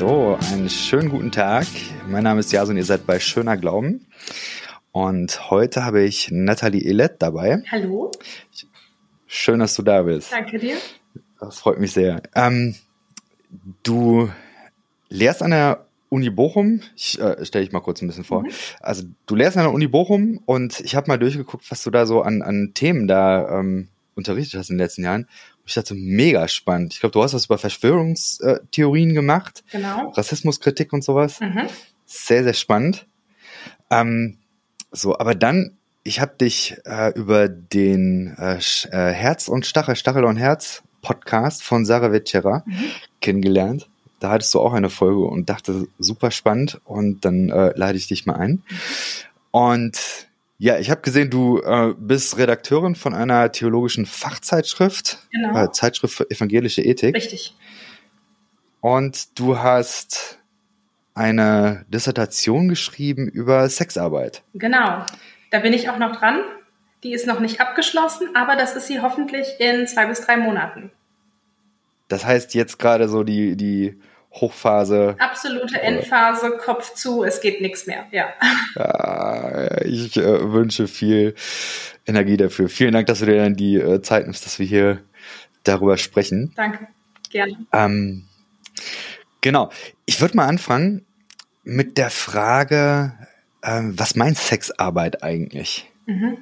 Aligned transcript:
So, 0.00 0.38
einen 0.50 0.70
schönen 0.70 1.10
guten 1.10 1.30
Tag. 1.30 1.66
Mein 2.08 2.24
Name 2.24 2.40
ist 2.40 2.50
Jason, 2.50 2.74
ihr 2.74 2.86
seid 2.86 3.04
bei 3.06 3.20
Schöner 3.20 3.58
Glauben. 3.58 4.06
Und 4.92 5.50
heute 5.50 5.84
habe 5.84 6.00
ich 6.00 6.30
Nathalie 6.30 6.82
Elet 6.88 7.16
dabei. 7.18 7.62
Hallo. 7.70 8.10
Schön, 9.26 9.60
dass 9.60 9.74
du 9.74 9.82
da 9.82 10.00
bist. 10.00 10.32
Danke 10.32 10.58
dir. 10.58 10.78
Das 11.38 11.58
freut 11.58 11.78
mich 11.78 11.92
sehr. 11.92 12.22
Ähm, 12.34 12.76
du 13.82 14.30
lehrst 15.10 15.42
an 15.42 15.50
der 15.50 15.84
Uni 16.08 16.30
Bochum. 16.30 16.80
Ich 16.96 17.20
äh, 17.20 17.44
stelle 17.44 17.66
dich 17.66 17.72
mal 17.74 17.80
kurz 17.80 18.00
ein 18.00 18.06
bisschen 18.06 18.24
vor. 18.24 18.44
Mhm. 18.44 18.52
Also 18.80 19.04
du 19.26 19.34
lehrst 19.34 19.58
an 19.58 19.64
der 19.64 19.74
Uni 19.74 19.86
Bochum 19.86 20.40
und 20.46 20.80
ich 20.80 20.96
habe 20.96 21.08
mal 21.08 21.18
durchgeguckt, 21.18 21.70
was 21.70 21.82
du 21.82 21.90
da 21.90 22.06
so 22.06 22.22
an, 22.22 22.40
an 22.40 22.70
Themen 22.72 23.06
da 23.06 23.60
ähm, 23.60 23.88
unterrichtet 24.20 24.60
hast 24.60 24.70
in 24.70 24.76
den 24.76 24.84
letzten 24.84 25.04
Jahren. 25.04 25.22
Und 25.22 25.66
ich 25.66 25.74
dachte, 25.74 25.94
mega 25.94 26.46
spannend. 26.48 26.94
Ich 26.94 27.00
glaube, 27.00 27.12
du 27.12 27.22
hast 27.22 27.34
was 27.34 27.46
über 27.46 27.58
Verschwörungstheorien 27.58 29.14
gemacht. 29.14 29.64
Genau. 29.72 30.10
Rassismuskritik 30.10 30.92
und 30.92 31.02
sowas. 31.02 31.40
Mhm. 31.40 31.68
Sehr, 32.06 32.44
sehr 32.44 32.54
spannend. 32.54 33.06
Ähm, 33.90 34.38
so, 34.92 35.18
aber 35.18 35.34
dann, 35.34 35.76
ich 36.02 36.20
habe 36.20 36.36
dich 36.36 36.76
äh, 36.84 37.12
über 37.14 37.48
den 37.48 38.36
äh, 38.38 38.58
äh, 38.90 39.12
Herz 39.12 39.48
und 39.48 39.66
Stachel, 39.66 39.96
Stachel 39.96 40.24
und 40.24 40.36
Herz 40.36 40.82
Podcast 41.02 41.62
von 41.62 41.84
Sarah 41.84 42.12
Vetschera 42.12 42.62
mhm. 42.66 42.84
kennengelernt. 43.20 43.88
Da 44.18 44.30
hattest 44.30 44.52
du 44.52 44.60
auch 44.60 44.74
eine 44.74 44.90
Folge 44.90 45.24
und 45.24 45.48
dachte, 45.48 45.88
super 45.98 46.30
spannend. 46.30 46.80
Und 46.84 47.24
dann 47.24 47.48
äh, 47.48 47.72
lade 47.74 47.96
ich 47.96 48.06
dich 48.06 48.26
mal 48.26 48.36
ein. 48.36 48.62
Und 49.50 50.28
ja, 50.62 50.78
ich 50.78 50.90
habe 50.90 51.00
gesehen, 51.00 51.30
du 51.30 51.58
äh, 51.62 51.94
bist 51.96 52.36
Redakteurin 52.36 52.94
von 52.94 53.14
einer 53.14 53.50
theologischen 53.50 54.04
Fachzeitschrift, 54.04 55.26
genau. 55.32 55.56
äh, 55.56 55.72
Zeitschrift 55.72 56.14
für 56.14 56.30
evangelische 56.30 56.82
Ethik. 56.82 57.16
Richtig. 57.16 57.56
Und 58.82 59.38
du 59.38 59.58
hast 59.58 60.38
eine 61.14 61.86
Dissertation 61.88 62.68
geschrieben 62.68 63.26
über 63.26 63.66
Sexarbeit. 63.70 64.42
Genau. 64.52 65.06
Da 65.50 65.60
bin 65.60 65.72
ich 65.72 65.88
auch 65.88 65.96
noch 65.96 66.14
dran. 66.16 66.40
Die 67.04 67.14
ist 67.14 67.26
noch 67.26 67.40
nicht 67.40 67.62
abgeschlossen, 67.62 68.28
aber 68.36 68.54
das 68.54 68.76
ist 68.76 68.86
sie 68.86 69.00
hoffentlich 69.00 69.48
in 69.60 69.86
zwei 69.86 70.04
bis 70.04 70.20
drei 70.20 70.36
Monaten. 70.36 70.90
Das 72.08 72.26
heißt 72.26 72.52
jetzt 72.52 72.78
gerade 72.78 73.08
so 73.08 73.22
die, 73.22 73.56
die 73.56 73.98
Hochphase. 74.32 75.16
Absolute 75.18 75.80
Endphase, 75.80 76.52
Kopf 76.52 76.94
zu, 76.94 77.24
es 77.24 77.40
geht 77.40 77.60
nichts 77.60 77.86
mehr, 77.86 78.06
ja. 78.12 78.28
ja 78.76 79.80
ich 79.84 80.16
äh, 80.16 80.52
wünsche 80.52 80.86
viel 80.86 81.34
Energie 82.06 82.36
dafür. 82.36 82.68
Vielen 82.68 82.92
Dank, 82.92 83.06
dass 83.06 83.18
du 83.18 83.26
dir 83.26 83.36
dann 83.42 83.56
die 83.56 83.76
äh, 83.76 84.02
Zeit 84.02 84.24
nimmst, 84.24 84.46
dass 84.46 84.58
wir 84.58 84.66
hier 84.66 85.00
darüber 85.64 85.96
sprechen. 85.96 86.52
Danke, 86.54 86.86
gerne. 87.30 87.56
Ähm, 87.72 88.28
genau. 89.40 89.70
Ich 90.06 90.20
würde 90.20 90.36
mal 90.36 90.46
anfangen 90.46 91.04
mit 91.64 91.98
der 91.98 92.10
Frage, 92.10 93.12
ähm, 93.62 93.98
was 93.98 94.14
meint 94.14 94.38
Sexarbeit 94.38 95.22
eigentlich? 95.22 95.90
Mhm. 96.06 96.38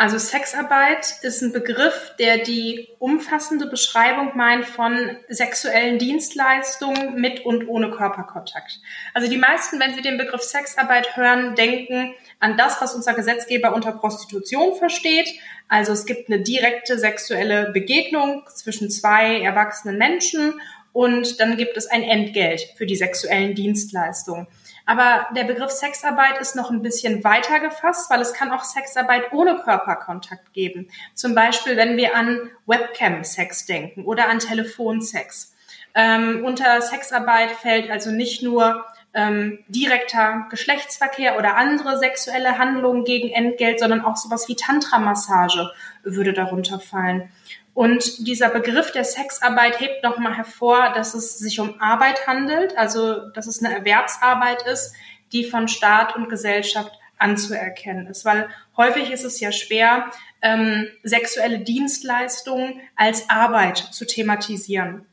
Also 0.00 0.16
Sexarbeit 0.16 1.16
ist 1.22 1.42
ein 1.42 1.52
Begriff, 1.52 2.14
der 2.20 2.38
die 2.38 2.88
umfassende 3.00 3.66
Beschreibung 3.66 4.36
meint 4.36 4.64
von 4.64 5.16
sexuellen 5.28 5.98
Dienstleistungen 5.98 7.20
mit 7.20 7.44
und 7.44 7.66
ohne 7.66 7.90
Körperkontakt. 7.90 8.78
Also 9.12 9.28
die 9.28 9.38
meisten, 9.38 9.80
wenn 9.80 9.96
sie 9.96 10.00
den 10.00 10.16
Begriff 10.16 10.42
Sexarbeit 10.42 11.16
hören, 11.16 11.56
denken 11.56 12.14
an 12.38 12.56
das, 12.56 12.80
was 12.80 12.94
unser 12.94 13.12
Gesetzgeber 13.14 13.74
unter 13.74 13.90
Prostitution 13.90 14.76
versteht. 14.76 15.28
Also 15.66 15.94
es 15.94 16.06
gibt 16.06 16.30
eine 16.30 16.42
direkte 16.42 16.96
sexuelle 16.96 17.72
Begegnung 17.72 18.44
zwischen 18.54 18.92
zwei 18.92 19.40
erwachsenen 19.40 19.98
Menschen 19.98 20.60
und 20.92 21.40
dann 21.40 21.56
gibt 21.56 21.76
es 21.76 21.88
ein 21.88 22.04
Entgelt 22.04 22.60
für 22.76 22.86
die 22.86 22.94
sexuellen 22.94 23.56
Dienstleistungen. 23.56 24.46
Aber 24.88 25.28
der 25.36 25.44
Begriff 25.44 25.70
Sexarbeit 25.70 26.40
ist 26.40 26.56
noch 26.56 26.70
ein 26.70 26.80
bisschen 26.80 27.22
weiter 27.22 27.60
gefasst, 27.60 28.08
weil 28.08 28.22
es 28.22 28.32
kann 28.32 28.50
auch 28.50 28.64
Sexarbeit 28.64 29.34
ohne 29.34 29.58
Körperkontakt 29.58 30.54
geben. 30.54 30.88
Zum 31.12 31.34
Beispiel, 31.34 31.76
wenn 31.76 31.98
wir 31.98 32.16
an 32.16 32.50
Webcam-Sex 32.64 33.66
denken 33.66 34.06
oder 34.06 34.30
an 34.30 34.38
Telefonsex. 34.38 35.54
Ähm, 35.94 36.42
unter 36.42 36.80
Sexarbeit 36.80 37.50
fällt 37.50 37.90
also 37.90 38.10
nicht 38.10 38.42
nur 38.42 38.86
ähm, 39.12 39.58
direkter 39.68 40.46
Geschlechtsverkehr 40.48 41.36
oder 41.36 41.56
andere 41.56 41.98
sexuelle 41.98 42.56
Handlungen 42.56 43.04
gegen 43.04 43.28
Entgelt, 43.28 43.80
sondern 43.80 44.00
auch 44.00 44.16
sowas 44.16 44.48
wie 44.48 44.56
Tantra-Massage 44.56 45.70
würde 46.02 46.32
darunter 46.32 46.80
fallen. 46.80 47.30
Und 47.78 48.26
dieser 48.26 48.48
Begriff 48.48 48.90
der 48.90 49.04
Sexarbeit 49.04 49.78
hebt 49.78 50.02
nochmal 50.02 50.36
hervor, 50.36 50.92
dass 50.96 51.14
es 51.14 51.38
sich 51.38 51.60
um 51.60 51.80
Arbeit 51.80 52.26
handelt, 52.26 52.76
also 52.76 53.28
dass 53.28 53.46
es 53.46 53.62
eine 53.62 53.72
Erwerbsarbeit 53.72 54.62
ist, 54.66 54.96
die 55.30 55.44
von 55.44 55.68
Staat 55.68 56.16
und 56.16 56.28
Gesellschaft 56.28 56.90
anzuerkennen 57.18 58.08
ist. 58.08 58.24
Weil 58.24 58.48
häufig 58.76 59.12
ist 59.12 59.22
es 59.22 59.38
ja 59.38 59.52
schwer, 59.52 60.10
ähm, 60.42 60.88
sexuelle 61.04 61.60
Dienstleistungen 61.60 62.80
als 62.96 63.30
Arbeit 63.30 63.78
zu 63.78 64.04
thematisieren. 64.04 65.06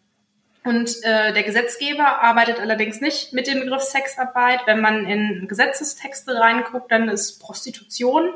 Und 0.63 0.89
äh, 1.03 1.33
der 1.33 1.43
Gesetzgeber 1.43 2.23
arbeitet 2.23 2.59
allerdings 2.59 2.99
nicht 2.99 3.31
mit 3.31 3.45
dem 3.45 3.59
Begriff 3.59 3.83
Sexarbeit. 3.83 4.61
Wenn 4.65 4.81
man 4.81 5.05
in 5.05 5.47
Gesetzestexte 5.47 6.39
reinguckt, 6.39 6.91
dann 6.91 7.09
ist 7.09 7.39
Prostitution 7.39 8.27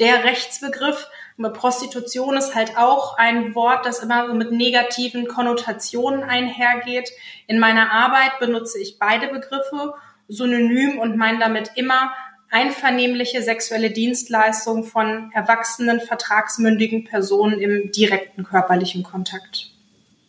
der 0.00 0.24
Rechtsbegriff. 0.24 1.08
Prostitution 1.38 2.36
ist 2.36 2.54
halt 2.54 2.76
auch 2.76 3.16
ein 3.16 3.54
Wort, 3.54 3.86
das 3.86 4.00
immer 4.00 4.26
so 4.26 4.34
mit 4.34 4.50
negativen 4.50 5.28
Konnotationen 5.28 6.24
einhergeht. 6.24 7.10
In 7.46 7.60
meiner 7.60 7.92
Arbeit 7.92 8.40
benutze 8.40 8.80
ich 8.80 8.98
beide 8.98 9.28
Begriffe 9.28 9.94
synonym 10.26 10.98
und 10.98 11.16
meine 11.16 11.38
damit 11.38 11.70
immer 11.76 12.12
einvernehmliche 12.50 13.42
sexuelle 13.42 13.90
Dienstleistung 13.90 14.84
von 14.84 15.30
erwachsenen, 15.32 16.00
vertragsmündigen 16.00 17.04
Personen 17.04 17.60
im 17.60 17.92
direkten 17.92 18.42
körperlichen 18.42 19.04
Kontakt. 19.04 19.70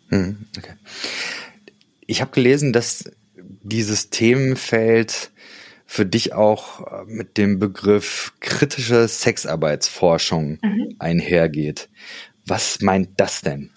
Hm, 0.09 0.45
okay. 0.57 0.73
Ich 2.05 2.21
habe 2.21 2.31
gelesen, 2.31 2.73
dass 2.73 3.05
dieses 3.35 4.09
Themenfeld 4.09 5.31
für 5.91 6.05
dich 6.05 6.33
auch 6.33 6.85
äh, 6.85 7.05
mit 7.07 7.39
dem 7.39 7.57
Begriff 7.57 8.33
kritische 8.41 9.07
Sexarbeitsforschung 9.07 10.59
mhm. 10.61 10.95
einhergeht. 10.99 11.89
Was 12.45 12.79
meint 12.81 13.19
das 13.19 13.41
denn? 13.41 13.71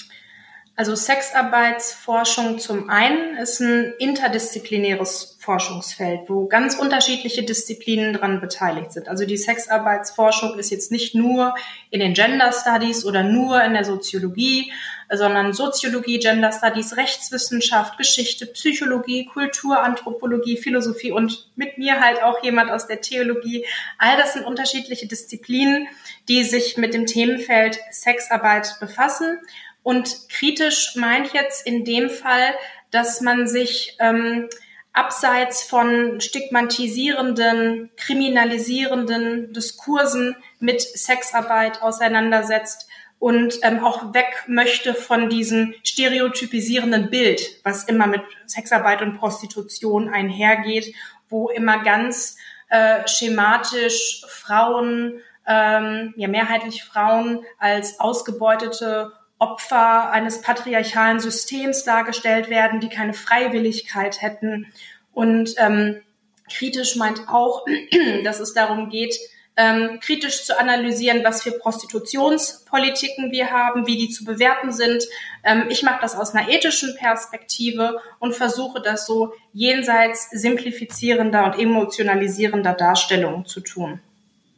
Also 0.74 0.94
Sexarbeitsforschung 0.94 2.58
zum 2.58 2.88
einen 2.88 3.36
ist 3.36 3.60
ein 3.60 3.92
interdisziplinäres 3.98 5.36
Forschungsfeld, 5.38 6.30
wo 6.30 6.46
ganz 6.46 6.76
unterschiedliche 6.76 7.42
Disziplinen 7.42 8.14
dran 8.14 8.40
beteiligt 8.40 8.90
sind. 8.92 9.06
Also 9.06 9.26
die 9.26 9.36
Sexarbeitsforschung 9.36 10.58
ist 10.58 10.70
jetzt 10.70 10.90
nicht 10.90 11.14
nur 11.14 11.54
in 11.90 12.00
den 12.00 12.14
Gender 12.14 12.52
Studies 12.52 13.04
oder 13.04 13.22
nur 13.22 13.62
in 13.62 13.74
der 13.74 13.84
Soziologie, 13.84 14.72
sondern 15.10 15.52
Soziologie, 15.52 16.18
Gender 16.20 16.52
Studies, 16.52 16.96
Rechtswissenschaft, 16.96 17.98
Geschichte, 17.98 18.46
Psychologie, 18.46 19.26
Kulturanthropologie, 19.26 20.56
Philosophie 20.56 21.12
und 21.12 21.50
mit 21.54 21.76
mir 21.76 22.00
halt 22.00 22.22
auch 22.22 22.42
jemand 22.42 22.70
aus 22.70 22.86
der 22.86 23.02
Theologie. 23.02 23.66
All 23.98 24.16
das 24.16 24.32
sind 24.32 24.46
unterschiedliche 24.46 25.06
Disziplinen, 25.06 25.86
die 26.28 26.44
sich 26.44 26.78
mit 26.78 26.94
dem 26.94 27.04
Themenfeld 27.04 27.78
Sexarbeit 27.90 28.76
befassen. 28.80 29.38
Und 29.82 30.28
kritisch 30.28 30.94
meint 30.96 31.32
jetzt 31.32 31.66
in 31.66 31.84
dem 31.84 32.08
Fall, 32.10 32.54
dass 32.90 33.20
man 33.20 33.48
sich 33.48 33.96
ähm, 33.98 34.48
abseits 34.92 35.62
von 35.62 36.20
stigmatisierenden, 36.20 37.90
kriminalisierenden 37.96 39.52
Diskursen 39.52 40.36
mit 40.60 40.82
Sexarbeit 40.82 41.82
auseinandersetzt 41.82 42.88
und 43.18 43.60
ähm, 43.62 43.84
auch 43.84 44.12
weg 44.14 44.44
möchte 44.48 44.94
von 44.94 45.28
diesem 45.30 45.74
stereotypisierenden 45.84 47.08
Bild, 47.08 47.40
was 47.62 47.84
immer 47.84 48.06
mit 48.06 48.22
Sexarbeit 48.46 49.00
und 49.00 49.16
Prostitution 49.16 50.08
einhergeht, 50.08 50.94
wo 51.28 51.48
immer 51.48 51.82
ganz 51.82 52.36
äh, 52.68 53.06
schematisch 53.06 54.24
Frauen, 54.28 55.20
ähm, 55.46 56.12
ja 56.16 56.28
mehrheitlich 56.28 56.84
Frauen 56.84 57.44
als 57.58 58.00
ausgebeutete 58.00 59.12
Opfer 59.42 60.12
eines 60.12 60.40
patriarchalen 60.40 61.18
Systems 61.18 61.82
dargestellt 61.82 62.48
werden, 62.48 62.78
die 62.78 62.88
keine 62.88 63.12
Freiwilligkeit 63.12 64.22
hätten. 64.22 64.72
Und 65.12 65.54
ähm, 65.58 66.00
kritisch 66.48 66.94
meint 66.94 67.28
auch, 67.28 67.64
dass 68.24 68.38
es 68.38 68.54
darum 68.54 68.88
geht, 68.88 69.18
ähm, 69.56 69.98
kritisch 70.00 70.44
zu 70.44 70.58
analysieren, 70.58 71.24
was 71.24 71.42
für 71.42 71.50
Prostitutionspolitiken 71.50 73.32
wir 73.32 73.50
haben, 73.50 73.86
wie 73.88 73.98
die 73.98 74.10
zu 74.10 74.24
bewerten 74.24 74.70
sind. 74.70 75.04
Ähm, 75.42 75.64
ich 75.68 75.82
mache 75.82 76.00
das 76.00 76.14
aus 76.14 76.34
einer 76.34 76.48
ethischen 76.48 76.94
Perspektive 76.96 78.00
und 78.20 78.36
versuche 78.36 78.80
das 78.80 79.06
so 79.06 79.34
jenseits 79.52 80.30
simplifizierender 80.30 81.44
und 81.44 81.58
emotionalisierender 81.58 82.74
Darstellungen 82.74 83.44
zu 83.44 83.60
tun. 83.60 84.00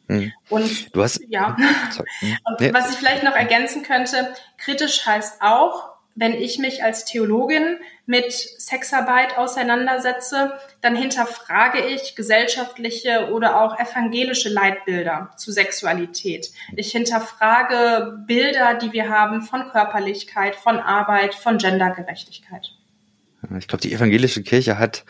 Hm. 0.08 0.32
Und 0.50 0.94
du 0.94 1.02
hast, 1.02 1.20
ja, 1.28 1.56
hm. 1.56 2.36
und 2.44 2.74
was 2.74 2.90
ich 2.90 2.96
vielleicht 2.96 3.22
noch 3.22 3.34
ergänzen 3.34 3.82
könnte, 3.82 4.34
kritisch 4.58 5.06
heißt 5.06 5.40
auch 5.40 5.94
wenn 6.14 6.32
ich 6.32 6.58
mich 6.58 6.82
als 6.84 7.04
Theologin 7.04 7.78
mit 8.06 8.32
Sexarbeit 8.32 9.36
auseinandersetze, 9.36 10.52
dann 10.80 10.94
hinterfrage 10.94 11.78
ich 11.80 12.14
gesellschaftliche 12.14 13.30
oder 13.32 13.60
auch 13.60 13.78
evangelische 13.78 14.48
Leitbilder 14.48 15.30
zu 15.36 15.50
Sexualität. 15.50 16.50
Ich 16.76 16.92
hinterfrage 16.92 18.18
Bilder, 18.26 18.74
die 18.74 18.92
wir 18.92 19.08
haben 19.08 19.42
von 19.42 19.68
Körperlichkeit, 19.70 20.54
von 20.54 20.78
Arbeit, 20.78 21.34
von 21.34 21.58
Gendergerechtigkeit. 21.58 22.70
Ich 23.58 23.66
glaube, 23.66 23.82
die 23.82 23.92
evangelische 23.92 24.42
Kirche 24.42 24.78
hat, 24.78 25.04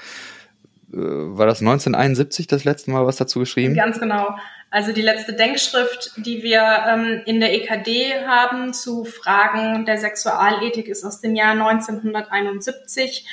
äh, 0.93 0.97
war 0.97 1.47
das 1.47 1.61
1971 1.61 2.47
das 2.47 2.65
letzte 2.65 2.91
Mal 2.91 3.07
was 3.07 3.17
dazu 3.17 3.41
geschrieben? 3.41 3.75
Ganz 3.75 4.01
genau. 4.01 4.37
Also 4.75 4.91
die 4.91 5.03
letzte 5.03 5.33
Denkschrift, 5.35 6.11
die 6.17 6.43
wir 6.43 6.61
ähm, 6.89 7.23
in 7.27 7.39
der 7.39 7.55
EKD 7.55 8.27
haben 8.27 8.75
zu 8.75 9.05
Fragen 9.05 9.87
der 9.87 9.99
Sexualethik, 9.99 10.89
ist 10.89 11.05
aus 11.05 11.21
dem 11.21 11.37
Jahr 11.37 11.53
1971. 11.53 13.25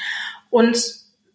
Und 0.52 0.78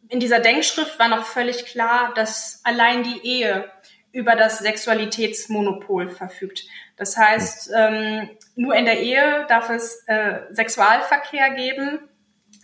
in 0.08 0.20
dieser 0.20 0.38
Denkschrift 0.38 1.00
war 1.00 1.08
noch 1.08 1.24
völlig 1.24 1.66
klar, 1.66 2.12
dass 2.14 2.60
allein 2.62 3.02
die 3.02 3.18
Ehe 3.26 3.68
über 4.12 4.36
das 4.36 4.60
Sexualitätsmonopol 4.60 6.08
verfügt. 6.10 6.62
Das 6.96 7.16
heißt, 7.16 7.72
ähm, 7.76 8.30
nur 8.54 8.76
in 8.76 8.84
der 8.84 9.00
Ehe 9.00 9.44
darf 9.48 9.70
es 9.70 10.04
äh, 10.06 10.42
Sexualverkehr 10.52 11.50
geben. 11.50 11.98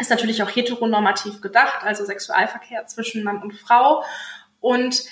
Ist 0.01 0.11
natürlich 0.11 0.45
auch 0.45 0.55
heteronormativ 0.55 1.41
gedacht, 1.41 1.83
also 1.83 2.05
Sexualverkehr 2.05 2.87
zwischen 2.87 3.25
Mann 3.25 3.43
und 3.43 3.53
Frau. 3.53 4.05
Und 4.61 5.03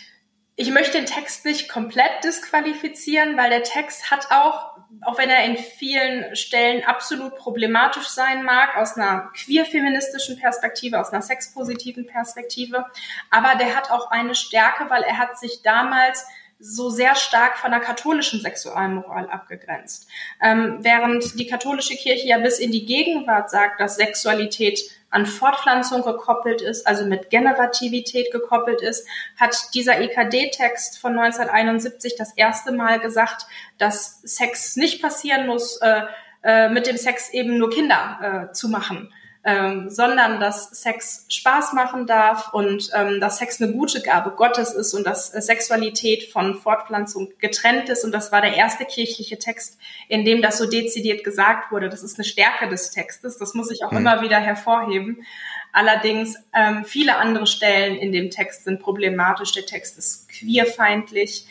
ich 0.61 0.71
möchte 0.71 0.99
den 0.99 1.07
Text 1.07 1.47
nicht 1.47 1.71
komplett 1.71 2.23
disqualifizieren, 2.23 3.39
weil 3.39 3.49
der 3.49 3.63
Text 3.63 4.11
hat 4.11 4.31
auch, 4.31 4.77
auch 5.01 5.17
wenn 5.17 5.31
er 5.31 5.43
in 5.45 5.57
vielen 5.57 6.37
Stellen 6.37 6.85
absolut 6.85 7.35
problematisch 7.37 8.09
sein 8.09 8.43
mag, 8.43 8.77
aus 8.77 8.95
einer 8.95 9.31
queer-feministischen 9.35 10.39
Perspektive, 10.39 11.01
aus 11.01 11.15
einer 11.15 11.23
sexpositiven 11.23 12.07
Perspektive, 12.07 12.85
aber 13.31 13.55
der 13.55 13.75
hat 13.75 13.91
auch 13.91 14.11
eine 14.11 14.35
Stärke, 14.35 14.91
weil 14.91 15.03
er 15.03 15.17
hat 15.17 15.39
sich 15.39 15.63
damals 15.63 16.27
so 16.61 16.91
sehr 16.91 17.17
stark 17.17 17.57
von 17.59 17.71
der 17.71 17.81
katholischen 17.81 18.41
Sexualmoral 18.41 19.29
abgegrenzt. 19.31 20.07
Ähm, 20.43 20.79
während 20.83 21.39
die 21.39 21.47
katholische 21.47 21.97
Kirche 21.97 22.29
ja 22.29 22.39
bis 22.39 22.59
in 22.59 22.71
die 22.71 22.85
Gegenwart 22.85 23.51
sagt, 23.51 23.81
dass 23.81 23.97
Sexualität 23.97 24.79
an 25.09 25.27
Fortpflanzung 25.27 26.03
gekoppelt 26.03 26.61
ist, 26.61 26.87
also 26.87 27.05
mit 27.07 27.31
Generativität 27.31 28.31
gekoppelt 28.31 28.83
ist, 28.83 29.09
hat 29.37 29.57
dieser 29.75 30.01
EKD-Text 30.01 30.99
von 30.99 31.19
1971 31.19 32.15
das 32.17 32.33
erste 32.35 32.73
Mal 32.73 33.01
gesagt, 33.01 33.47
dass 33.79 34.21
Sex 34.23 34.77
nicht 34.77 35.03
passieren 35.03 35.47
muss, 35.47 35.79
äh, 35.79 36.03
äh, 36.43 36.69
mit 36.69 36.87
dem 36.87 36.97
Sex 36.97 37.31
eben 37.31 37.59
nur 37.59 37.71
Kinder 37.71 38.49
äh, 38.51 38.53
zu 38.53 38.69
machen 38.69 39.13
ähm, 39.43 39.89
sondern 39.89 40.39
dass 40.39 40.71
Sex 40.71 41.25
Spaß 41.29 41.73
machen 41.73 42.07
darf 42.07 42.53
und 42.53 42.91
ähm, 42.95 43.21
dass 43.21 43.39
Sex 43.39 43.61
eine 43.61 43.73
gute 43.73 44.03
Gabe 44.03 44.33
Gottes 44.33 44.75
ist 44.75 44.93
und 44.93 45.07
dass 45.07 45.35
äh, 45.35 45.41
Sexualität 45.41 46.25
von 46.31 46.55
Fortpflanzung 46.55 47.33
getrennt 47.39 47.89
ist. 47.89 48.05
Und 48.05 48.13
das 48.13 48.33
war 48.33 48.43
der 48.43 48.55
erste 48.55 48.85
kirchliche 48.85 49.39
Text, 49.39 49.79
in 50.09 50.27
dem 50.27 50.43
das 50.43 50.59
so 50.59 50.69
dezidiert 50.69 51.25
gesagt 51.25 51.73
wurde. 51.73 51.89
Das 51.89 52.03
ist 52.03 52.19
eine 52.19 52.25
Stärke 52.25 52.69
des 52.69 52.91
Textes. 52.91 53.39
Das 53.39 53.55
muss 53.55 53.71
ich 53.71 53.83
auch 53.83 53.93
mhm. 53.93 53.99
immer 53.99 54.21
wieder 54.21 54.39
hervorheben. 54.39 55.25
Allerdings 55.73 56.37
ähm, 56.55 56.85
viele 56.85 57.17
andere 57.17 57.47
Stellen 57.47 57.97
in 57.97 58.13
dem 58.13 58.29
Text 58.29 58.65
sind 58.65 58.81
problematisch. 58.81 59.53
Der 59.53 59.65
Text 59.65 59.97
ist 59.97 60.29
queerfeindlich. 60.29 61.47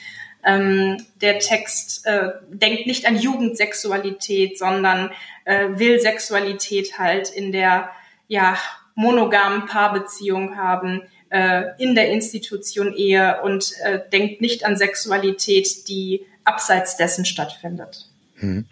Ähm, 0.45 1.05
der 1.21 1.39
Text 1.39 2.05
äh, 2.05 2.29
denkt 2.49 2.87
nicht 2.87 3.05
an 3.05 3.17
Jugendsexualität, 3.17 4.57
sondern 4.57 5.11
äh, 5.45 5.67
will 5.73 5.99
Sexualität 5.99 6.97
halt 6.97 7.29
in 7.29 7.51
der 7.51 7.89
ja, 8.27 8.57
monogamen 8.95 9.65
Paarbeziehung 9.65 10.55
haben, 10.55 11.01
äh, 11.29 11.63
in 11.77 11.95
der 11.95 12.11
Institution 12.11 12.93
Ehe 12.93 13.41
und 13.41 13.73
äh, 13.83 13.99
denkt 14.11 14.41
nicht 14.41 14.65
an 14.65 14.77
Sexualität, 14.77 15.87
die 15.87 16.25
abseits 16.43 16.97
dessen 16.97 17.25
stattfindet. 17.25 18.07
Hm. 18.35 18.65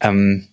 Ähm, 0.00 0.48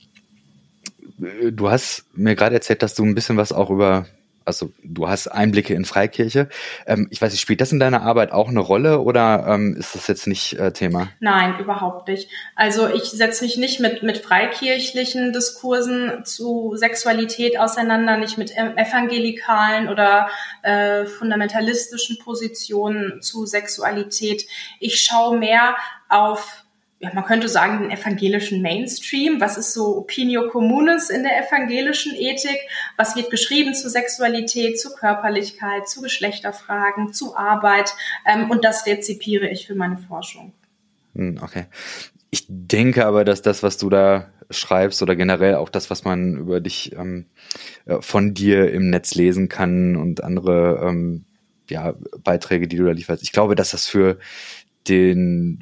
du 1.17 1.69
hast 1.69 2.05
mir 2.13 2.35
gerade 2.35 2.55
erzählt, 2.55 2.81
dass 2.81 2.95
du 2.95 3.03
ein 3.03 3.15
bisschen 3.15 3.37
was 3.37 3.51
auch 3.51 3.69
über 3.69 4.05
also 4.45 4.71
du 4.83 5.07
hast 5.07 5.27
Einblicke 5.27 5.73
in 5.73 5.85
Freikirche. 5.85 6.49
Ähm, 6.85 7.07
ich 7.11 7.21
weiß 7.21 7.31
nicht, 7.31 7.41
spielt 7.41 7.61
das 7.61 7.71
in 7.71 7.79
deiner 7.79 8.01
Arbeit 8.01 8.31
auch 8.31 8.49
eine 8.49 8.59
Rolle 8.59 8.99
oder 8.99 9.45
ähm, 9.47 9.75
ist 9.77 9.95
das 9.95 10.07
jetzt 10.07 10.27
nicht 10.27 10.53
äh, 10.53 10.71
Thema? 10.71 11.09
Nein, 11.19 11.59
überhaupt 11.59 12.07
nicht. 12.07 12.29
Also 12.55 12.87
ich 12.87 13.03
setze 13.03 13.43
mich 13.43 13.57
nicht 13.57 13.79
mit, 13.79 14.03
mit 14.03 14.17
freikirchlichen 14.17 15.33
Diskursen 15.33 16.25
zu 16.25 16.73
Sexualität 16.75 17.59
auseinander, 17.59 18.17
nicht 18.17 18.37
mit 18.37 18.51
evangelikalen 18.55 19.89
oder 19.89 20.29
äh, 20.61 21.05
fundamentalistischen 21.05 22.17
Positionen 22.19 23.21
zu 23.21 23.45
Sexualität. 23.45 24.45
Ich 24.79 25.01
schaue 25.01 25.37
mehr 25.37 25.75
auf 26.09 26.62
ja, 27.03 27.11
man 27.13 27.25
könnte 27.25 27.49
sagen, 27.49 27.81
den 27.81 27.91
evangelischen 27.91 28.61
Mainstream. 28.61 29.41
Was 29.41 29.57
ist 29.57 29.73
so 29.73 29.97
Opinio 29.97 30.47
Communis 30.47 31.09
in 31.09 31.23
der 31.23 31.37
evangelischen 31.45 32.15
Ethik? 32.15 32.57
Was 32.95 33.17
wird 33.17 33.29
geschrieben 33.29 33.73
zu 33.73 33.89
Sexualität, 33.89 34.79
zu 34.79 34.93
Körperlichkeit, 34.95 35.89
zu 35.89 36.01
Geschlechterfragen, 36.01 37.11
zu 37.11 37.35
Arbeit? 37.35 37.93
Ähm, 38.25 38.49
und 38.49 38.63
das 38.63 38.85
rezipiere 38.85 39.49
ich 39.49 39.67
für 39.67 39.75
meine 39.75 39.97
Forschung. 39.97 40.53
Hm, 41.13 41.39
okay. 41.41 41.65
Ich 42.29 42.45
denke 42.47 43.05
aber, 43.05 43.25
dass 43.25 43.41
das, 43.41 43.63
was 43.63 43.77
du 43.77 43.89
da 43.89 44.29
schreibst 44.49 45.01
oder 45.01 45.17
generell 45.17 45.55
auch 45.55 45.69
das, 45.69 45.89
was 45.89 46.05
man 46.05 46.37
über 46.37 46.61
dich 46.61 46.93
ähm, 46.93 47.25
äh, 47.85 47.97
von 47.99 48.33
dir 48.33 48.71
im 48.71 48.89
Netz 48.89 49.13
lesen 49.13 49.49
kann 49.49 49.97
und 49.97 50.23
andere 50.23 50.79
ähm, 50.87 51.25
ja, 51.69 51.95
Beiträge, 52.23 52.69
die 52.69 52.77
du 52.77 52.85
da 52.85 52.91
lieferst, 52.91 53.23
ich 53.23 53.33
glaube, 53.33 53.55
dass 53.55 53.71
das 53.71 53.87
für 53.87 54.19
den 54.87 55.59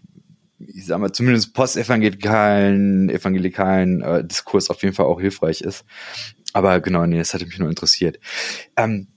ich 0.67 0.85
sag 0.85 0.99
mal, 0.99 1.11
zumindest 1.11 1.53
postevangelikalen, 1.53 3.09
evangelikalen 3.09 4.01
äh, 4.01 4.23
Diskurs 4.25 4.69
auf 4.69 4.81
jeden 4.83 4.95
Fall 4.95 5.05
auch 5.05 5.19
hilfreich 5.19 5.61
ist. 5.61 5.85
Aber 6.53 6.81
genau, 6.81 7.05
nee, 7.05 7.17
das 7.17 7.33
hatte 7.33 7.45
mich 7.45 7.59
nur 7.59 7.69
interessiert. 7.69 8.19
Ähm, 8.75 9.07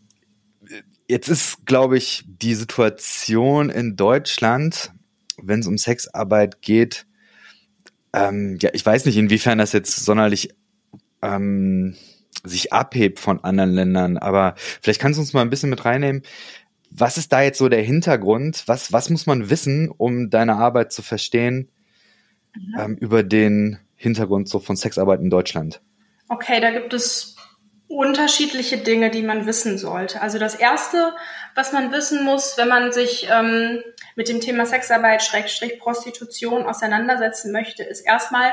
jetzt 1.09 1.29
ist, 1.29 1.67
glaube 1.67 1.97
ich, 1.97 2.25
die 2.27 2.55
Situation 2.55 3.71
in 3.71 3.97
Deutschland, 3.97 4.93
wenn 5.43 5.61
es 5.61 5.67
um 5.67 5.79
Sexarbeit 5.79 6.63
geht, 6.63 7.07
ähm, 8.13 8.59
ja, 8.61 8.71
ich 8.73 8.87
weiß 8.87 9.07
nicht, 9.07 9.17
inwiefern 9.17 9.59
das 9.59 9.73
jetzt 9.73 10.05
sonderlich 10.05 10.51
ähm, 11.21 11.97
sich 12.45 12.73
abhebt 12.73 13.19
von 13.19 13.43
anderen 13.43 13.73
Ländern, 13.73 14.19
aber 14.19 14.55
vielleicht 14.57 15.01
kannst 15.01 15.19
du 15.19 15.23
uns 15.23 15.33
mal 15.33 15.43
ein 15.43 15.51
bisschen 15.51 15.71
mit 15.71 15.85
reinnehmen. 15.85 16.23
Was 16.97 17.19
ist 17.19 17.33
da 17.33 17.43
jetzt 17.43 17.59
so 17.59 17.69
der 17.69 17.83
Hintergrund? 17.83 18.63
Was, 18.67 18.93
was 18.93 19.11
muss 19.11 19.27
man 19.27 19.51
wissen, 19.51 19.91
um 19.91 20.31
deine 20.31 20.55
Arbeit 20.55 20.93
zu 20.93 21.03
verstehen 21.03 21.69
mhm. 22.55 22.75
ähm, 22.79 22.97
über 22.97 23.23
den 23.23 23.79
Hintergrund 23.97 24.49
so 24.49 24.61
von 24.61 24.77
Sexarbeit 24.77 25.21
in 25.21 25.31
Deutschland? 25.31 25.81
Okay, 26.29 26.61
da 26.61 26.71
gibt 26.71 26.95
es 26.95 27.37
unterschiedliche 27.89 28.79
Dinge, 28.79 29.11
die 29.11 29.23
man 29.23 29.47
wissen 29.47 29.77
sollte. 29.77 30.21
Also 30.21 30.39
das 30.39 30.55
Erste, 30.55 31.15
was 31.55 31.73
man 31.73 31.93
wissen 31.93 32.25
muss, 32.25 32.57
wenn 32.57 32.69
man 32.69 32.93
sich 32.93 33.29
ähm, 33.31 33.83
mit 34.17 34.29
dem 34.29 34.41
Thema 34.41 34.65
Sexarbeit, 34.67 35.23
Schrägstrich 35.23 35.79
Prostitution 35.79 36.65
auseinandersetzen 36.65 37.53
möchte, 37.53 37.83
ist 37.83 38.01
erstmal, 38.01 38.53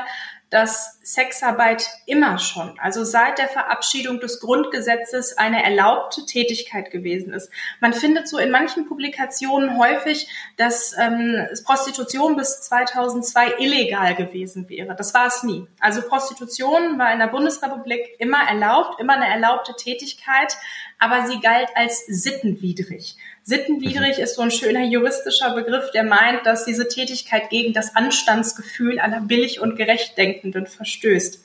dass 0.52 0.98
Sexarbeit 1.02 1.88
immer 2.04 2.38
schon, 2.38 2.78
also 2.78 3.04
seit 3.04 3.38
der 3.38 3.48
Verabschiedung 3.48 4.20
des 4.20 4.38
Grundgesetzes, 4.38 5.38
eine 5.38 5.64
erlaubte 5.64 6.26
Tätigkeit 6.26 6.90
gewesen 6.90 7.32
ist. 7.32 7.50
Man 7.80 7.94
findet 7.94 8.28
so 8.28 8.36
in 8.36 8.50
manchen 8.50 8.86
Publikationen 8.86 9.78
häufig, 9.78 10.28
dass 10.58 10.94
ähm, 10.98 11.48
Prostitution 11.64 12.36
bis 12.36 12.60
2002 12.60 13.54
illegal 13.60 14.14
gewesen 14.14 14.68
wäre. 14.68 14.94
Das 14.94 15.14
war 15.14 15.26
es 15.26 15.42
nie. 15.42 15.66
Also 15.80 16.02
Prostitution 16.02 16.98
war 16.98 17.10
in 17.14 17.20
der 17.20 17.28
Bundesrepublik 17.28 18.16
immer 18.18 18.46
erlaubt, 18.46 19.00
immer 19.00 19.14
eine 19.14 19.28
erlaubte 19.28 19.74
Tätigkeit, 19.74 20.58
aber 20.98 21.26
sie 21.26 21.40
galt 21.40 21.70
als 21.76 22.04
sittenwidrig. 22.06 23.16
Sittenwidrig 23.44 24.18
ist 24.18 24.36
so 24.36 24.42
ein 24.42 24.50
schöner 24.50 24.84
juristischer 24.84 25.54
Begriff, 25.54 25.90
der 25.90 26.04
meint, 26.04 26.46
dass 26.46 26.64
diese 26.64 26.86
Tätigkeit 26.86 27.50
gegen 27.50 27.72
das 27.72 27.96
Anstandsgefühl 27.96 29.00
aller 29.00 29.20
billig 29.20 29.60
und 29.60 29.76
gerecht 29.76 30.16
Denkenden 30.16 30.66
verstößt. 30.66 31.44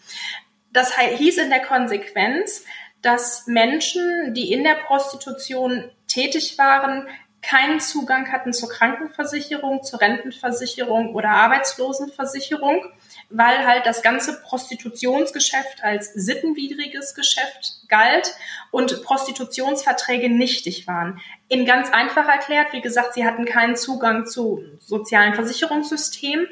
Das 0.71 0.95
hieß 0.97 1.39
in 1.39 1.49
der 1.49 1.61
Konsequenz, 1.61 2.63
dass 3.01 3.47
Menschen, 3.47 4.33
die 4.33 4.51
in 4.51 4.63
der 4.63 4.75
Prostitution 4.75 5.89
tätig 6.07 6.57
waren, 6.57 7.07
keinen 7.41 7.79
Zugang 7.79 8.31
hatten 8.31 8.53
zur 8.53 8.69
Krankenversicherung, 8.69 9.83
zur 9.83 10.01
Rentenversicherung 10.01 11.15
oder 11.15 11.29
Arbeitslosenversicherung, 11.29 12.83
weil 13.29 13.65
halt 13.65 13.85
das 13.85 14.01
ganze 14.01 14.41
Prostitutionsgeschäft 14.41 15.83
als 15.83 16.13
sittenwidriges 16.13 17.15
Geschäft 17.15 17.81
galt 17.89 18.33
und 18.71 19.03
Prostitutionsverträge 19.03 20.29
nichtig 20.29 20.87
waren. 20.87 21.19
In 21.47 21.65
ganz 21.65 21.91
einfach 21.91 22.27
erklärt, 22.27 22.73
wie 22.73 22.81
gesagt, 22.81 23.13
sie 23.13 23.25
hatten 23.25 23.45
keinen 23.45 23.75
Zugang 23.75 24.25
zu 24.25 24.63
sozialen 24.79 25.33
Versicherungssystemen 25.33 26.47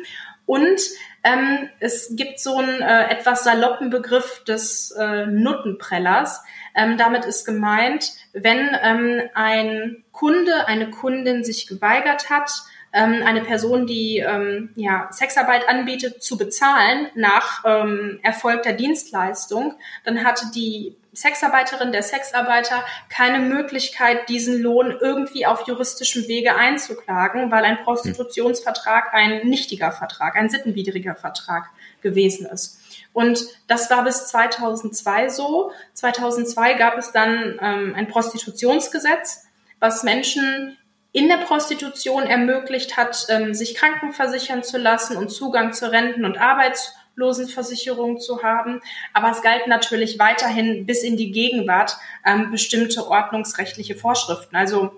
und 0.45 0.81
Ähm, 1.27 1.69
es 1.79 2.15
gibt 2.15 2.39
so 2.39 2.57
einen 2.57 2.83
äh, 2.83 3.09
etwas 3.09 3.43
saloppen 3.43 3.89
Begriff 3.89 4.43
des 4.43 4.91
äh, 4.91 5.25
Nuttenprellers. 5.25 6.43
Ähm, 6.75 6.99
damit 6.99 7.25
ist 7.25 7.45
gemeint, 7.45 8.11
wenn 8.33 8.77
ähm, 8.79 9.21
ein 9.33 10.03
Kunde, 10.11 10.67
eine 10.67 10.91
Kundin 10.91 11.43
sich 11.43 11.65
geweigert 11.65 12.29
hat, 12.29 12.51
ähm, 12.95 13.21
eine 13.25 13.41
Person, 13.41 13.85
die 13.85 14.19
ähm, 14.19 14.69
ja, 14.75 15.09
Sexarbeit 15.11 15.67
anbietet, 15.67 16.23
zu 16.23 16.37
bezahlen 16.37 17.07
nach 17.13 17.63
ähm, 17.65 18.19
erfolgter 18.23 18.71
Dienstleistung, 18.71 19.73
dann 20.05 20.23
hatte 20.23 20.45
die 20.55 20.95
Sexarbeiterin, 21.13 21.91
der 21.91 22.03
Sexarbeiter 22.03 22.83
keine 23.09 23.39
Möglichkeit, 23.39 24.29
diesen 24.29 24.61
Lohn 24.61 24.97
irgendwie 24.99 25.45
auf 25.45 25.67
juristischem 25.67 26.27
Wege 26.27 26.55
einzuklagen, 26.55 27.51
weil 27.51 27.65
ein 27.65 27.83
Prostitutionsvertrag 27.83 29.13
ein 29.13 29.47
nichtiger 29.47 29.91
Vertrag, 29.91 30.35
ein 30.37 30.49
sittenwidriger 30.49 31.15
Vertrag 31.15 31.69
gewesen 32.01 32.45
ist. 32.45 32.79
Und 33.11 33.45
das 33.67 33.89
war 33.89 34.03
bis 34.03 34.27
2002 34.27 35.29
so. 35.29 35.71
2002 35.93 36.73
gab 36.75 36.97
es 36.97 37.11
dann 37.11 37.59
ähm, 37.61 37.93
ein 37.95 38.07
Prostitutionsgesetz, 38.07 39.47
was 39.79 40.03
Menschen 40.03 40.77
in 41.15 41.29
der 41.29 41.37
Prostitution 41.37 42.23
ermöglicht 42.23 42.97
hat, 42.97 43.27
ähm, 43.29 43.53
sich 43.53 43.73
krankenversichern 43.73 44.63
zu 44.63 44.77
lassen 44.77 45.15
und 45.15 45.29
Zugang 45.29 45.71
zu 45.71 45.89
Renten- 45.89 46.25
und 46.25 46.37
Arbeitslosenversicherung 46.37 48.19
zu 48.19 48.43
haben. 48.43 48.81
Aber 49.13 49.31
es 49.31 49.41
galt 49.41 49.65
natürlich 49.67 50.19
weiterhin 50.19 50.85
bis 50.85 51.03
in 51.03 51.15
die 51.15 51.31
Gegenwart 51.31 51.95
ähm, 52.25 52.51
bestimmte 52.51 53.07
ordnungsrechtliche 53.07 53.95
Vorschriften. 53.95 54.57
Also 54.57 54.91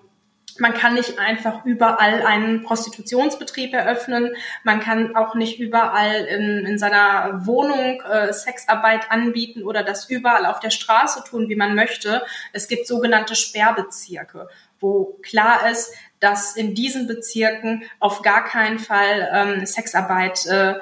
man 0.60 0.74
kann 0.74 0.96
nicht 0.96 1.20
einfach 1.20 1.66
überall 1.66 2.24
einen 2.24 2.64
Prostitutionsbetrieb 2.64 3.74
eröffnen. 3.74 4.36
Man 4.64 4.80
kann 4.80 5.16
auch 5.16 5.36
nicht 5.36 5.60
überall 5.60 6.26
in, 6.26 6.66
in 6.66 6.80
seiner 6.80 7.46
Wohnung 7.46 8.02
äh, 8.02 8.34
Sexarbeit 8.34 9.12
anbieten 9.12 9.64
oder 9.64 9.84
das 9.84 10.10
überall 10.10 10.48
auf 10.48 10.60
der 10.60 10.72
Straße 10.72 11.24
tun, 11.30 11.48
wie 11.50 11.56
man 11.56 11.76
möchte. 11.76 12.24
Es 12.54 12.68
gibt 12.68 12.88
sogenannte 12.88 13.36
Sperrbezirke, 13.36 14.50
wo 14.80 15.20
klar 15.22 15.70
ist, 15.70 15.94
dass 16.20 16.56
in 16.56 16.74
diesen 16.76 17.08
Bezirken 17.08 17.84
auf 18.00 18.22
gar 18.22 18.44
keinen 18.44 18.80
Fall 18.80 19.30
ähm, 19.34 19.66
Sexarbeit 19.66 20.46
äh, 20.48 20.76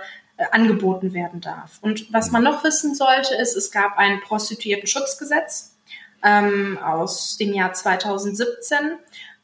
angeboten 0.51 1.13
werden 1.13 1.41
darf. 1.41 1.79
Und 1.81 2.11
was 2.11 2.31
man 2.31 2.43
noch 2.43 2.63
wissen 2.63 2.93
sollte, 2.95 3.35
ist, 3.35 3.55
es 3.55 3.71
gab 3.71 3.97
ein 3.97 4.19
Prostituierten-Schutzgesetz 4.21 5.75
ähm, 6.23 6.77
aus 6.77 7.37
dem 7.37 7.53
Jahr 7.53 7.73
2017, 7.73 8.77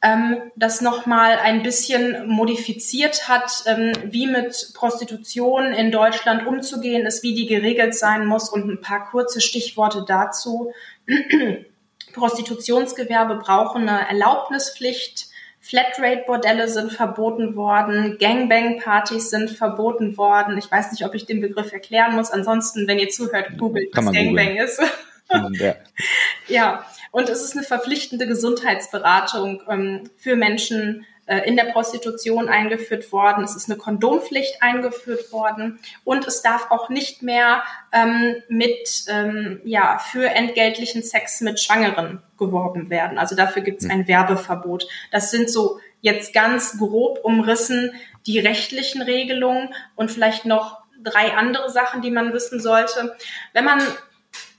ähm, 0.02 0.52
das 0.56 0.82
nochmal 0.82 1.38
ein 1.38 1.64
bisschen 1.64 2.28
modifiziert 2.28 3.30
hat, 3.30 3.64
ähm, 3.68 3.94
wie 4.06 4.28
mit 4.28 4.72
Prostitution 4.74 5.74
in 5.74 5.92
Deutschland 5.92 6.46
umzugehen 6.46 7.06
ist, 7.06 7.24
wie 7.24 7.36
die 7.36 7.46
geregelt 7.46 7.96
sein 7.96 8.26
muss 8.26 8.50
und 8.50 8.68
ein 8.68 8.82
paar 8.82 9.10
kurze 9.10 9.42
Stichworte 9.42 10.04
dazu. 10.06 10.74
Prostitutionsgewerbe 12.14 13.36
brauchen 13.36 13.88
eine 13.88 14.10
Erlaubnispflicht 14.10 15.31
Flatrate-Bordelle 15.64 16.68
sind 16.68 16.92
verboten 16.92 17.56
worden, 17.56 18.18
Gangbang-Partys 18.20 19.30
sind 19.30 19.52
verboten 19.52 20.18
worden. 20.18 20.58
Ich 20.58 20.70
weiß 20.70 20.92
nicht, 20.92 21.06
ob 21.06 21.14
ich 21.14 21.28
den 21.28 21.40
Begriff 21.40 21.72
erklären 21.72 22.16
muss. 22.16 22.32
Ansonsten, 22.32 22.88
wenn 22.88 22.98
ihr 22.98 23.10
zuhört, 23.10 23.58
googelt, 23.60 23.96
was 23.96 24.12
Gangbang 24.12 24.56
ist. 24.56 24.82
ja. 25.30 25.76
ja, 26.48 26.86
und 27.12 27.30
es 27.30 27.44
ist 27.44 27.56
eine 27.56 27.64
verpflichtende 27.64 28.28
Gesundheitsberatung 28.28 29.62
ähm, 29.70 30.10
für 30.18 30.36
Menschen 30.36 31.06
in 31.28 31.56
der 31.56 31.66
Prostitution 31.66 32.50
eingeführt 32.50 33.12
worden. 33.12 33.44
Es 33.44 33.56
ist 33.56 33.70
eine 33.70 33.78
Kondompflicht 33.78 34.62
eingeführt 34.62 35.32
worden 35.32 35.80
und 36.04 36.28
es 36.28 36.42
darf 36.42 36.72
auch 36.72 36.90
nicht 36.90 37.22
mehr 37.22 37.64
ähm, 37.92 38.36
mit 38.50 39.06
ähm, 39.08 39.62
ja 39.64 40.00
für 40.00 40.30
entgeltlichen 40.30 41.04
Sex 41.04 41.42
mit 41.42 41.60
Schwangeren 41.60 42.22
geworben 42.38 42.90
werden. 42.90 43.18
Also 43.18 43.36
dafür 43.36 43.62
gibt 43.62 43.82
es 43.82 43.90
hm. 43.90 43.92
ein 43.92 44.08
Werbeverbot. 44.08 44.88
Das 45.12 45.32
sind 45.32 45.50
so 45.50 45.80
jetzt 46.02 46.34
ganz 46.34 46.78
grob 46.78 47.20
umrissen 47.24 47.94
die 48.26 48.40
rechtlichen 48.40 49.02
Regelungen 49.02 49.74
und 49.96 50.12
vielleicht 50.12 50.46
noch 50.46 50.82
drei 51.04 51.34
andere 51.34 51.70
Sachen, 51.70 52.02
die 52.02 52.12
man 52.12 52.34
wissen 52.34 52.60
sollte. 52.60 53.16
Wenn 53.54 53.66
man 53.66 53.82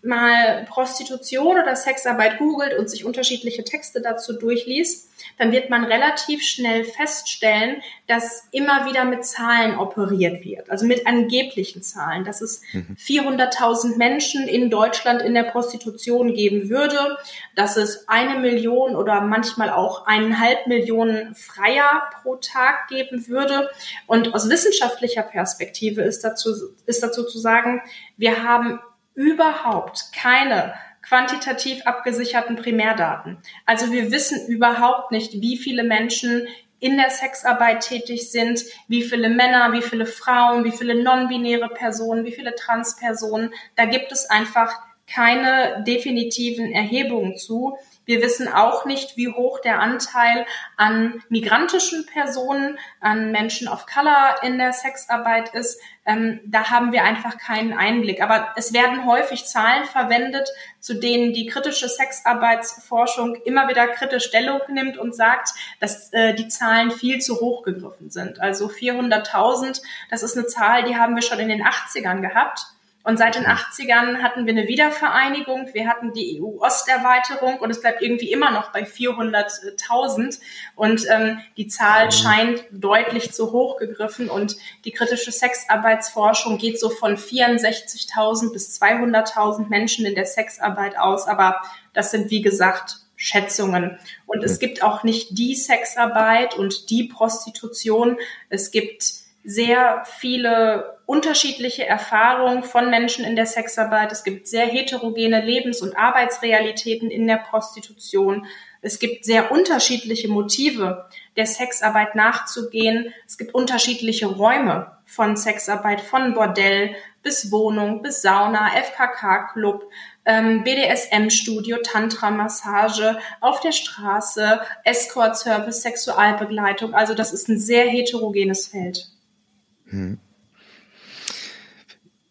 mal 0.02 0.64
Prostitution 0.68 1.58
oder 1.58 1.76
Sexarbeit 1.76 2.38
googelt 2.38 2.76
und 2.78 2.90
sich 2.90 3.04
unterschiedliche 3.04 3.64
Texte 3.64 4.00
dazu 4.00 4.32
durchliest, 4.32 5.08
dann 5.38 5.52
wird 5.52 5.70
man 5.70 5.84
relativ 5.84 6.42
schnell 6.42 6.84
feststellen, 6.84 7.82
dass 8.08 8.48
immer 8.50 8.86
wieder 8.86 9.04
mit 9.04 9.24
Zahlen 9.24 9.78
operiert 9.78 10.44
wird, 10.44 10.70
also 10.70 10.86
mit 10.86 11.06
angeblichen 11.06 11.82
Zahlen, 11.82 12.24
dass 12.24 12.40
es 12.40 12.62
400.000 12.72 13.92
mhm. 13.92 13.98
Menschen 13.98 14.48
in 14.48 14.70
Deutschland 14.70 15.22
in 15.22 15.34
der 15.34 15.44
Prostitution 15.44 16.34
geben 16.34 16.68
würde, 16.68 17.16
dass 17.54 17.76
es 17.76 18.08
eine 18.08 18.40
Million 18.40 18.96
oder 18.96 19.20
manchmal 19.20 19.70
auch 19.70 20.06
eineinhalb 20.06 20.66
Millionen 20.66 21.34
Freier 21.34 22.02
pro 22.22 22.36
Tag 22.36 22.88
geben 22.88 23.28
würde. 23.28 23.70
Und 24.06 24.34
aus 24.34 24.48
wissenschaftlicher 24.50 25.22
Perspektive 25.22 26.02
ist 26.02 26.24
dazu, 26.24 26.50
ist 26.86 27.02
dazu 27.02 27.24
zu 27.24 27.38
sagen, 27.38 27.82
wir 28.16 28.42
haben 28.42 28.80
überhaupt 29.14 30.12
keine 30.14 30.74
quantitativ 31.02 31.84
abgesicherten 31.84 32.56
Primärdaten. 32.56 33.38
Also 33.66 33.92
wir 33.92 34.10
wissen 34.10 34.46
überhaupt 34.46 35.10
nicht, 35.10 35.40
wie 35.40 35.56
viele 35.56 35.82
Menschen 35.82 36.46
in 36.78 36.96
der 36.96 37.10
Sexarbeit 37.10 37.80
tätig 37.80 38.30
sind, 38.30 38.64
wie 38.88 39.02
viele 39.02 39.28
Männer, 39.28 39.72
wie 39.72 39.82
viele 39.82 40.06
Frauen, 40.06 40.64
wie 40.64 40.72
viele 40.72 41.00
non-binäre 41.00 41.68
Personen, 41.68 42.24
wie 42.24 42.32
viele 42.32 42.54
Transpersonen. 42.54 43.52
Da 43.76 43.84
gibt 43.84 44.10
es 44.10 44.28
einfach 44.28 44.72
keine 45.06 45.84
definitiven 45.86 46.72
Erhebungen 46.72 47.36
zu. 47.36 47.76
Wir 48.04 48.20
wissen 48.20 48.48
auch 48.48 48.84
nicht, 48.84 49.16
wie 49.16 49.28
hoch 49.28 49.60
der 49.60 49.80
Anteil 49.80 50.44
an 50.76 51.22
migrantischen 51.28 52.06
Personen, 52.06 52.78
an 53.00 53.30
Menschen 53.30 53.68
of 53.68 53.86
Color 53.86 54.42
in 54.42 54.58
der 54.58 54.72
Sexarbeit 54.72 55.54
ist. 55.54 55.80
Ähm, 56.04 56.40
da 56.44 56.70
haben 56.70 56.90
wir 56.90 57.04
einfach 57.04 57.38
keinen 57.38 57.72
Einblick. 57.72 58.20
Aber 58.20 58.48
es 58.56 58.72
werden 58.72 59.06
häufig 59.06 59.44
Zahlen 59.46 59.84
verwendet, 59.84 60.48
zu 60.80 60.94
denen 60.94 61.32
die 61.32 61.46
kritische 61.46 61.88
Sexarbeitsforschung 61.88 63.36
immer 63.44 63.68
wieder 63.68 63.86
kritisch 63.86 64.24
Stellung 64.32 64.60
nimmt 64.68 64.96
und 64.96 65.14
sagt, 65.14 65.50
dass 65.78 66.12
äh, 66.12 66.34
die 66.34 66.48
Zahlen 66.48 66.90
viel 66.90 67.20
zu 67.20 67.40
hoch 67.40 67.62
gegriffen 67.62 68.10
sind. 68.10 68.40
Also 68.40 68.66
400.000, 68.66 69.82
das 70.10 70.22
ist 70.22 70.36
eine 70.36 70.46
Zahl, 70.46 70.84
die 70.84 70.96
haben 70.96 71.14
wir 71.14 71.22
schon 71.22 71.38
in 71.38 71.48
den 71.48 71.62
80ern 71.62 72.20
gehabt. 72.20 72.71
Und 73.04 73.18
seit 73.18 73.34
den 73.34 73.46
80ern 73.46 74.22
hatten 74.22 74.46
wir 74.46 74.52
eine 74.52 74.68
Wiedervereinigung. 74.68 75.68
Wir 75.72 75.88
hatten 75.88 76.12
die 76.12 76.40
EU-Osterweiterung 76.40 77.58
und 77.58 77.70
es 77.70 77.80
bleibt 77.80 78.00
irgendwie 78.00 78.30
immer 78.30 78.52
noch 78.52 78.70
bei 78.70 78.84
400.000. 78.84 80.38
Und 80.76 81.06
ähm, 81.10 81.40
die 81.56 81.66
Zahl 81.66 82.06
mhm. 82.06 82.10
scheint 82.12 82.64
deutlich 82.70 83.32
zu 83.32 83.50
hoch 83.50 83.76
gegriffen. 83.76 84.30
Und 84.30 84.56
die 84.84 84.92
kritische 84.92 85.32
Sexarbeitsforschung 85.32 86.58
geht 86.58 86.78
so 86.78 86.90
von 86.90 87.16
64.000 87.16 88.52
bis 88.52 88.80
200.000 88.80 89.68
Menschen 89.68 90.06
in 90.06 90.14
der 90.14 90.26
Sexarbeit 90.26 90.96
aus. 90.96 91.26
Aber 91.26 91.60
das 91.92 92.12
sind, 92.12 92.30
wie 92.30 92.42
gesagt, 92.42 92.98
Schätzungen. 93.16 93.98
Und 94.26 94.44
es 94.44 94.58
gibt 94.58 94.82
auch 94.82 95.02
nicht 95.02 95.38
die 95.38 95.56
Sexarbeit 95.56 96.56
und 96.56 96.90
die 96.90 97.04
Prostitution. 97.04 98.16
Es 98.48 98.70
gibt 98.70 99.21
sehr 99.44 100.04
viele 100.18 100.98
unterschiedliche 101.06 101.86
Erfahrungen 101.86 102.62
von 102.62 102.88
Menschen 102.88 103.24
in 103.24 103.36
der 103.36 103.46
Sexarbeit. 103.46 104.12
Es 104.12 104.24
gibt 104.24 104.46
sehr 104.46 104.66
heterogene 104.66 105.44
Lebens- 105.44 105.82
und 105.82 105.96
Arbeitsrealitäten 105.96 107.10
in 107.10 107.26
der 107.26 107.36
Prostitution. 107.36 108.46
Es 108.82 108.98
gibt 108.98 109.24
sehr 109.24 109.52
unterschiedliche 109.52 110.28
Motive, 110.28 111.08
der 111.36 111.46
Sexarbeit 111.46 112.14
nachzugehen. 112.14 113.12
Es 113.26 113.36
gibt 113.36 113.54
unterschiedliche 113.54 114.26
Räume 114.26 114.96
von 115.04 115.36
Sexarbeit, 115.36 116.00
von 116.00 116.34
Bordell 116.34 116.94
bis 117.22 117.52
Wohnung, 117.52 118.02
bis 118.02 118.22
Sauna, 118.22 118.70
FKK-Club, 118.74 119.88
ähm, 120.24 120.64
BDSM-Studio, 120.64 121.78
Tantra-Massage, 121.82 123.18
auf 123.40 123.60
der 123.60 123.72
Straße, 123.72 124.60
Escort-Service, 124.84 125.82
Sexualbegleitung. 125.82 126.94
Also 126.94 127.14
das 127.14 127.32
ist 127.32 127.48
ein 127.48 127.58
sehr 127.58 127.88
heterogenes 127.88 128.68
Feld. 128.68 129.08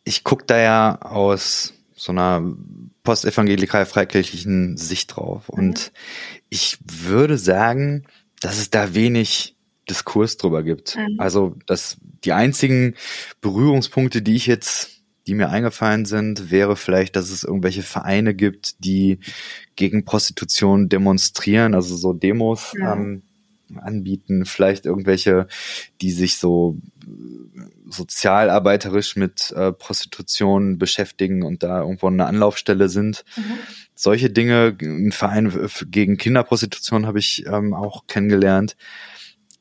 Ich 0.03 0.24
gucke 0.24 0.46
da 0.46 0.58
ja 0.58 1.01
aus 1.01 1.74
so 1.96 2.12
einer 2.12 2.56
postevangelikal-freikirchlichen 3.03 4.77
Sicht 4.77 5.15
drauf. 5.15 5.50
Mhm. 5.51 5.60
Und 5.60 5.91
ich 6.50 6.80
würde 6.84 7.38
sagen, 7.38 8.06
dass 8.39 8.58
es 8.58 8.70
da 8.72 8.94
wenig 8.94 9.56
Diskurs 9.89 10.38
drüber 10.38 10.63
gibt. 10.63 10.96
Mhm. 10.96 11.20
Also, 11.20 11.56
dass 11.68 11.98
die 12.24 12.34
einzigen 12.34 12.96
Berührungspunkte, 13.41 14.22
die 14.22 14.36
ich 14.36 14.48
jetzt, 14.48 15.01
die 15.27 15.36
mir 15.36 15.50
eingefallen 15.50 16.06
sind, 16.06 16.50
wäre 16.50 16.75
vielleicht, 16.75 17.15
dass 17.15 17.30
es 17.30 17.44
irgendwelche 17.44 17.84
Vereine 17.84 18.34
gibt, 18.34 18.84
die 18.84 19.20
gegen 19.75 20.06
Prostitution 20.06 20.89
demonstrieren, 20.89 21.75
also 21.75 21.96
so 21.96 22.13
Demos 22.13 22.74
mhm. 22.74 22.86
ähm, 22.88 23.22
anbieten, 23.77 24.46
vielleicht 24.46 24.86
irgendwelche, 24.86 25.48
die 26.01 26.12
sich 26.12 26.38
so 26.38 26.77
sozialarbeiterisch 27.91 29.15
mit 29.15 29.51
äh, 29.51 29.71
Prostitution 29.71 30.77
beschäftigen 30.77 31.43
und 31.43 31.63
da 31.63 31.81
irgendwo 31.81 32.07
eine 32.07 32.25
Anlaufstelle 32.25 32.89
sind. 32.89 33.24
Mhm. 33.36 33.60
Solche 33.95 34.29
Dinge, 34.29 34.75
ein 34.81 35.12
Verein 35.12 35.69
gegen 35.88 36.17
Kinderprostitution 36.17 37.05
habe 37.05 37.19
ich 37.19 37.45
ähm, 37.45 37.74
auch 37.74 38.07
kennengelernt. 38.07 38.75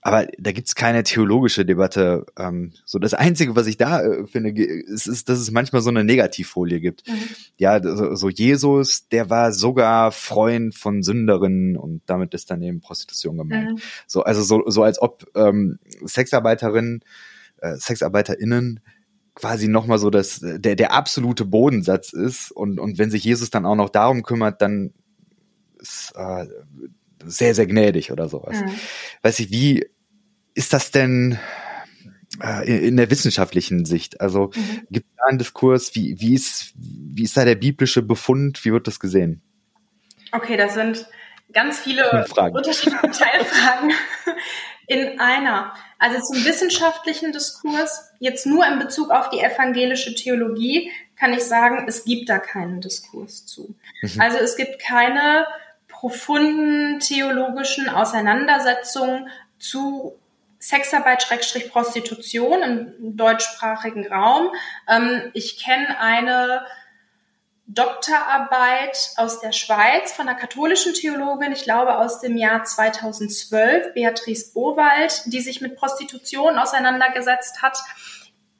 Aber 0.02 0.26
da 0.38 0.52
gibt's 0.52 0.74
keine 0.74 1.02
theologische 1.02 1.66
Debatte. 1.66 2.24
Ähm, 2.38 2.72
so 2.86 2.98
das 2.98 3.12
Einzige, 3.12 3.54
was 3.54 3.66
ich 3.66 3.76
da 3.76 4.02
äh, 4.02 4.26
finde, 4.26 4.50
ist, 4.50 5.06
ist, 5.06 5.28
dass 5.28 5.38
es 5.38 5.50
manchmal 5.50 5.82
so 5.82 5.90
eine 5.90 6.04
Negativfolie 6.04 6.80
gibt. 6.80 7.06
Mhm. 7.06 7.28
Ja, 7.58 7.82
so, 7.82 8.14
so 8.14 8.28
Jesus, 8.30 9.08
der 9.08 9.28
war 9.28 9.52
sogar 9.52 10.10
Freund 10.10 10.74
von 10.74 11.02
Sünderinnen 11.02 11.76
und 11.76 12.02
damit 12.06 12.32
ist 12.32 12.50
dann 12.50 12.62
eben 12.62 12.80
Prostitution 12.80 13.36
gemeint. 13.36 13.72
Mhm. 13.72 13.82
So, 14.06 14.22
also 14.22 14.42
so, 14.42 14.62
so 14.68 14.82
als 14.82 15.02
ob 15.02 15.26
ähm, 15.34 15.78
Sexarbeiterinnen, 16.06 17.04
äh, 17.60 17.76
SexarbeiterInnen 17.76 18.80
quasi 19.34 19.68
nochmal 19.68 19.98
so 19.98 20.10
das, 20.10 20.40
der, 20.42 20.76
der 20.76 20.92
absolute 20.92 21.44
Bodensatz 21.44 22.12
ist 22.12 22.50
und, 22.50 22.78
und 22.78 22.98
wenn 22.98 23.10
sich 23.10 23.24
Jesus 23.24 23.50
dann 23.50 23.64
auch 23.64 23.76
noch 23.76 23.88
darum 23.88 24.22
kümmert, 24.22 24.60
dann 24.60 24.92
ist 25.78 26.12
äh, 26.14 26.46
sehr, 27.24 27.54
sehr 27.54 27.66
gnädig 27.66 28.12
oder 28.12 28.28
sowas. 28.28 28.60
Mhm. 28.60 28.70
Weiß 29.22 29.38
ich, 29.40 29.50
wie 29.50 29.86
ist 30.54 30.72
das 30.72 30.90
denn 30.90 31.38
äh, 32.42 32.86
in 32.86 32.96
der 32.96 33.10
wissenschaftlichen 33.10 33.84
Sicht? 33.84 34.20
Also 34.20 34.50
mhm. 34.54 34.86
gibt 34.90 35.06
es 35.06 35.16
da 35.16 35.24
einen 35.28 35.38
Diskurs, 35.38 35.94
wie, 35.94 36.20
wie, 36.20 36.34
ist, 36.34 36.72
wie 36.76 37.22
ist 37.22 37.36
da 37.36 37.44
der 37.44 37.54
biblische 37.54 38.02
Befund, 38.02 38.64
wie 38.64 38.72
wird 38.72 38.86
das 38.86 39.00
gesehen? 39.00 39.42
Okay, 40.32 40.56
das 40.56 40.74
sind 40.74 41.06
ganz 41.52 41.80
viele 41.80 42.08
unterschiedliche 42.52 43.10
Teilfragen 43.10 43.92
in 44.90 45.20
einer. 45.20 45.72
Also 46.00 46.20
zum 46.20 46.44
wissenschaftlichen 46.44 47.30
Diskurs, 47.30 48.10
jetzt 48.18 48.44
nur 48.44 48.66
in 48.66 48.80
Bezug 48.80 49.10
auf 49.10 49.30
die 49.30 49.38
evangelische 49.38 50.16
Theologie, 50.16 50.90
kann 51.16 51.32
ich 51.32 51.44
sagen, 51.44 51.84
es 51.86 52.04
gibt 52.04 52.28
da 52.28 52.40
keinen 52.40 52.80
Diskurs 52.80 53.46
zu. 53.46 53.76
Mhm. 54.02 54.20
Also 54.20 54.38
es 54.38 54.56
gibt 54.56 54.80
keine 54.82 55.46
profunden 55.86 56.98
theologischen 56.98 57.88
Auseinandersetzungen 57.88 59.28
zu 59.60 60.16
Sexarbeit, 60.58 61.22
Schrägstrich 61.22 61.70
Prostitution 61.70 62.62
im 62.64 63.16
deutschsprachigen 63.16 64.12
Raum. 64.12 64.48
Ähm, 64.88 65.30
ich 65.34 65.62
kenne 65.62 66.00
eine 66.00 66.66
Doktorarbeit 67.72 69.12
aus 69.16 69.40
der 69.40 69.52
Schweiz 69.52 70.12
von 70.12 70.28
einer 70.28 70.36
katholischen 70.36 70.92
Theologin, 70.92 71.52
ich 71.52 71.62
glaube 71.62 71.98
aus 71.98 72.20
dem 72.20 72.36
Jahr 72.36 72.64
2012, 72.64 73.94
Beatrice 73.94 74.52
Bowald, 74.52 75.22
die 75.26 75.40
sich 75.40 75.60
mit 75.60 75.76
Prostitution 75.76 76.58
auseinandergesetzt 76.58 77.62
hat 77.62 77.78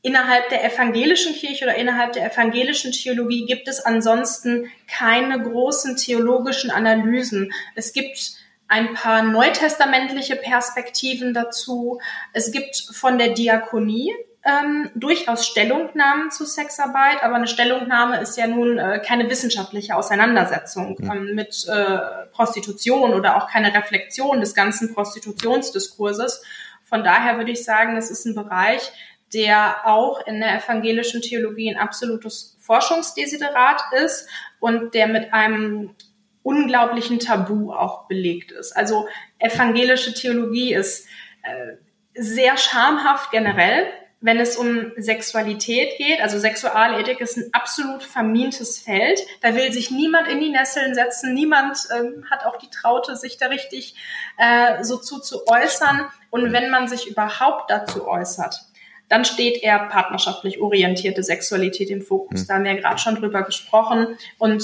innerhalb 0.03 0.49
der 0.49 0.65
evangelischen 0.65 1.35
Kirche 1.35 1.65
oder 1.65 1.75
innerhalb 1.75 2.13
der 2.13 2.33
evangelischen 2.33 2.93
Theologie 2.93 3.45
gibt 3.47 3.69
es 3.69 3.85
ansonsten 3.85 4.71
keine 4.87 5.43
großen 5.43 5.97
theologischen 5.97 6.71
Analysen. 6.71 7.53
Es 7.75 7.93
gibt 7.93 8.33
ein 8.69 8.95
paar 8.95 9.23
neutestamentliche 9.23 10.37
Perspektiven 10.37 11.35
dazu. 11.35 12.01
Es 12.33 12.53
gibt 12.53 12.77
von 12.93 13.19
der 13.19 13.31
Diakonie 13.31 14.15
ähm, 14.43 14.91
durchaus 14.95 15.47
Stellungnahmen 15.47 16.31
zu 16.31 16.47
Sexarbeit, 16.47 17.23
aber 17.23 17.35
eine 17.35 17.47
Stellungnahme 17.47 18.21
ist 18.21 18.39
ja 18.39 18.47
nun 18.47 18.79
äh, 18.79 19.01
keine 19.05 19.29
wissenschaftliche 19.29 19.95
Auseinandersetzung 19.95 20.97
ähm, 21.03 21.35
mit 21.35 21.67
äh, 21.69 21.99
Prostitution 22.33 23.13
oder 23.13 23.37
auch 23.37 23.49
keine 23.49 23.75
Reflexion 23.75 24.41
des 24.41 24.55
ganzen 24.55 24.95
Prostitutionsdiskurses. 24.95 26.43
Von 26.85 27.05
daher 27.05 27.37
würde 27.37 27.53
ich 27.53 27.65
sagen, 27.65 27.97
das 27.97 28.11
ist 28.11 28.25
ein 28.25 28.35
Bereich, 28.35 28.93
der 29.35 29.87
auch 29.87 30.27
in 30.27 30.41
der 30.41 30.57
evangelischen 30.57 31.21
Theologie 31.21 31.71
ein 31.71 31.79
absolutes 31.79 32.57
Forschungsdesiderat 32.61 33.83
ist 34.05 34.29
und 34.59 34.95
der 34.95 35.07
mit 35.07 35.33
einem 35.33 35.95
unglaublichen 36.43 37.19
Tabu 37.19 37.73
auch 37.73 38.09
belegt 38.09 38.53
ist. 38.53 38.73
Also 38.73 39.07
evangelische 39.39 40.15
Theologie 40.15 40.73
ist 40.73 41.07
äh, 41.43 41.77
sehr 42.15 42.57
schamhaft 42.57 43.31
generell, 43.31 43.87
wenn 44.21 44.39
es 44.39 44.57
um 44.57 44.93
Sexualität 44.97 45.97
geht. 45.97 46.21
Also 46.21 46.39
Sexualethik 46.39 47.21
ist 47.21 47.39
ein 47.39 47.49
absolut 47.53 48.03
vermintes 48.03 48.79
Feld. 48.79 49.21
Da 49.41 49.55
will 49.55 49.73
sich 49.73 49.91
niemand 49.91 50.29
in 50.29 50.41
die 50.41 50.51
Nesseln 50.51 50.95
setzen. 50.95 51.33
Niemand 51.33 51.79
ähm, 51.97 52.27
hat 52.31 52.45
auch 52.45 52.57
die 52.57 52.69
Traute, 52.69 53.17
sich 53.17 53.39
da 53.39 53.47
richtig 53.47 53.95
äh, 54.37 54.85
so 54.85 54.99
zu, 54.99 55.21
zu 55.21 55.47
äußern. 55.47 56.07
Und 56.29 56.53
wenn 56.53 56.71
man 56.71 56.87
sich 56.87 57.09
überhaupt 57.09 57.71
dazu 57.71 58.07
äußert, 58.07 58.61
dann 59.09 59.25
steht 59.25 59.63
eher 59.63 59.79
partnerschaftlich 59.89 60.61
orientierte 60.61 61.23
Sexualität 61.23 61.91
im 61.91 62.03
Fokus. 62.03 62.43
Mhm. 62.43 62.47
Da 62.47 62.55
haben 62.55 62.65
wir 62.65 62.75
gerade 62.75 62.99
schon 62.99 63.15
drüber 63.15 63.43
gesprochen. 63.43 64.19
Und 64.39 64.63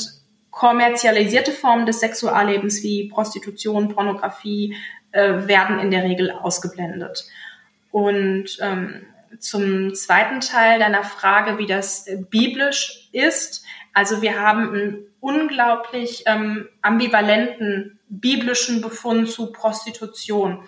kommerzialisierte 0.50 1.52
Formen 1.52 1.86
des 1.86 2.00
Sexuallebens 2.00 2.82
wie 2.82 3.08
Prostitution, 3.08 3.88
Pornografie 3.88 4.76
äh, 5.12 5.46
werden 5.46 5.78
in 5.78 5.90
der 5.90 6.04
Regel 6.04 6.30
ausgeblendet. 6.30 7.26
Und 7.90 8.58
ähm, 8.60 9.06
zum 9.40 9.94
zweiten 9.94 10.40
Teil 10.40 10.78
deiner 10.78 11.04
Frage, 11.04 11.58
wie 11.58 11.66
das 11.66 12.06
äh, 12.06 12.18
biblisch 12.28 13.08
ist. 13.12 13.64
Also 13.92 14.22
wir 14.22 14.40
haben 14.40 14.68
einen 14.68 15.06
unglaublich 15.20 16.24
ähm, 16.26 16.68
ambivalenten 16.82 17.98
biblischen 18.08 18.80
Befund 18.80 19.30
zu 19.30 19.52
Prostitution. 19.52 20.66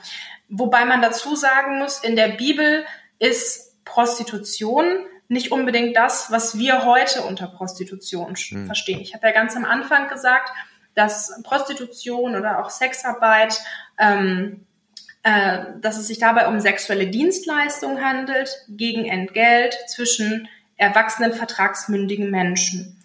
Wobei 0.48 0.84
man 0.84 1.02
dazu 1.02 1.36
sagen 1.36 1.78
muss, 1.78 2.02
in 2.02 2.16
der 2.16 2.28
Bibel 2.28 2.84
ist 3.18 3.84
Prostitution 3.84 5.06
nicht 5.28 5.52
unbedingt 5.52 5.96
das, 5.96 6.30
was 6.30 6.58
wir 6.58 6.84
heute 6.86 7.22
unter 7.22 7.48
Prostitution 7.48 8.34
hm. 8.34 8.66
verstehen. 8.66 9.00
Ich 9.00 9.14
habe 9.14 9.26
ja 9.26 9.32
ganz 9.32 9.54
am 9.56 9.64
Anfang 9.64 10.08
gesagt, 10.08 10.50
dass 10.94 11.42
Prostitution 11.42 12.34
oder 12.34 12.58
auch 12.58 12.70
Sexarbeit, 12.70 13.60
ähm, 13.98 14.66
äh, 15.22 15.58
dass 15.80 15.98
es 15.98 16.06
sich 16.06 16.18
dabei 16.18 16.48
um 16.48 16.60
sexuelle 16.60 17.08
Dienstleistungen 17.08 18.02
handelt, 18.04 18.50
gegen 18.68 19.04
Entgelt 19.04 19.76
zwischen 19.88 20.48
erwachsenen 20.76 21.32
vertragsmündigen 21.32 22.30
Menschen. 22.30 22.96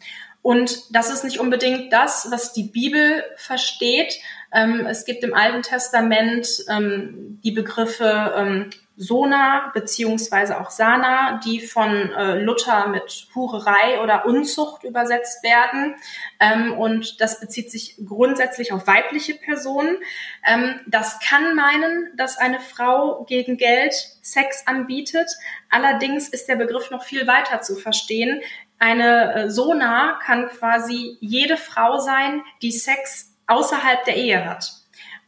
Und 0.44 0.94
das 0.94 1.10
ist 1.10 1.24
nicht 1.24 1.40
unbedingt 1.40 1.92
das, 1.92 2.28
was 2.30 2.54
die 2.54 2.64
Bibel 2.64 3.24
versteht. 3.38 4.20
Ähm, 4.54 4.86
es 4.86 5.06
gibt 5.06 5.24
im 5.24 5.34
Alten 5.34 5.64
Testament 5.64 6.48
ähm, 6.70 7.40
die 7.44 7.52
Begriffe 7.52 8.34
ähm, 8.36 8.70
Sona 8.96 9.72
beziehungsweise 9.74 10.60
auch 10.60 10.70
Sana, 10.70 11.40
die 11.44 11.60
von 11.60 12.12
äh, 12.12 12.40
Luther 12.40 12.88
mit 12.88 13.28
Hurerei 13.34 14.02
oder 14.04 14.26
Unzucht 14.26 14.84
übersetzt 14.84 15.44
werden. 15.44 15.96
Ähm, 16.40 16.78
und 16.78 17.20
das 17.20 17.40
bezieht 17.40 17.72
sich 17.72 17.96
grundsätzlich 18.06 18.72
auf 18.72 18.86
weibliche 18.86 19.34
Personen. 19.34 19.98
Ähm, 20.46 20.80
das 20.86 21.20
kann 21.22 21.56
meinen, 21.56 22.12
dass 22.16 22.38
eine 22.38 22.60
Frau 22.60 23.24
gegen 23.24 23.58
Geld 23.58 23.94
Sex 24.22 24.68
anbietet. 24.68 25.28
Allerdings 25.72 26.30
ist 26.30 26.48
der 26.48 26.58
Begriff 26.58 26.92
noch 26.92 27.04
viel 27.04 27.26
weiter 27.26 27.62
zu 27.62 27.76
verstehen. 27.76 28.42
Eine 28.84 29.34
äh, 29.34 29.50
Sona 29.50 30.20
kann 30.26 30.50
quasi 30.50 31.18
jede 31.22 31.56
Frau 31.56 32.00
sein, 32.00 32.42
die 32.62 32.74
Sex 32.74 33.34
außerhalb 33.48 34.04
der 34.04 34.18
Ehe 34.18 34.46
hat. 34.46 34.74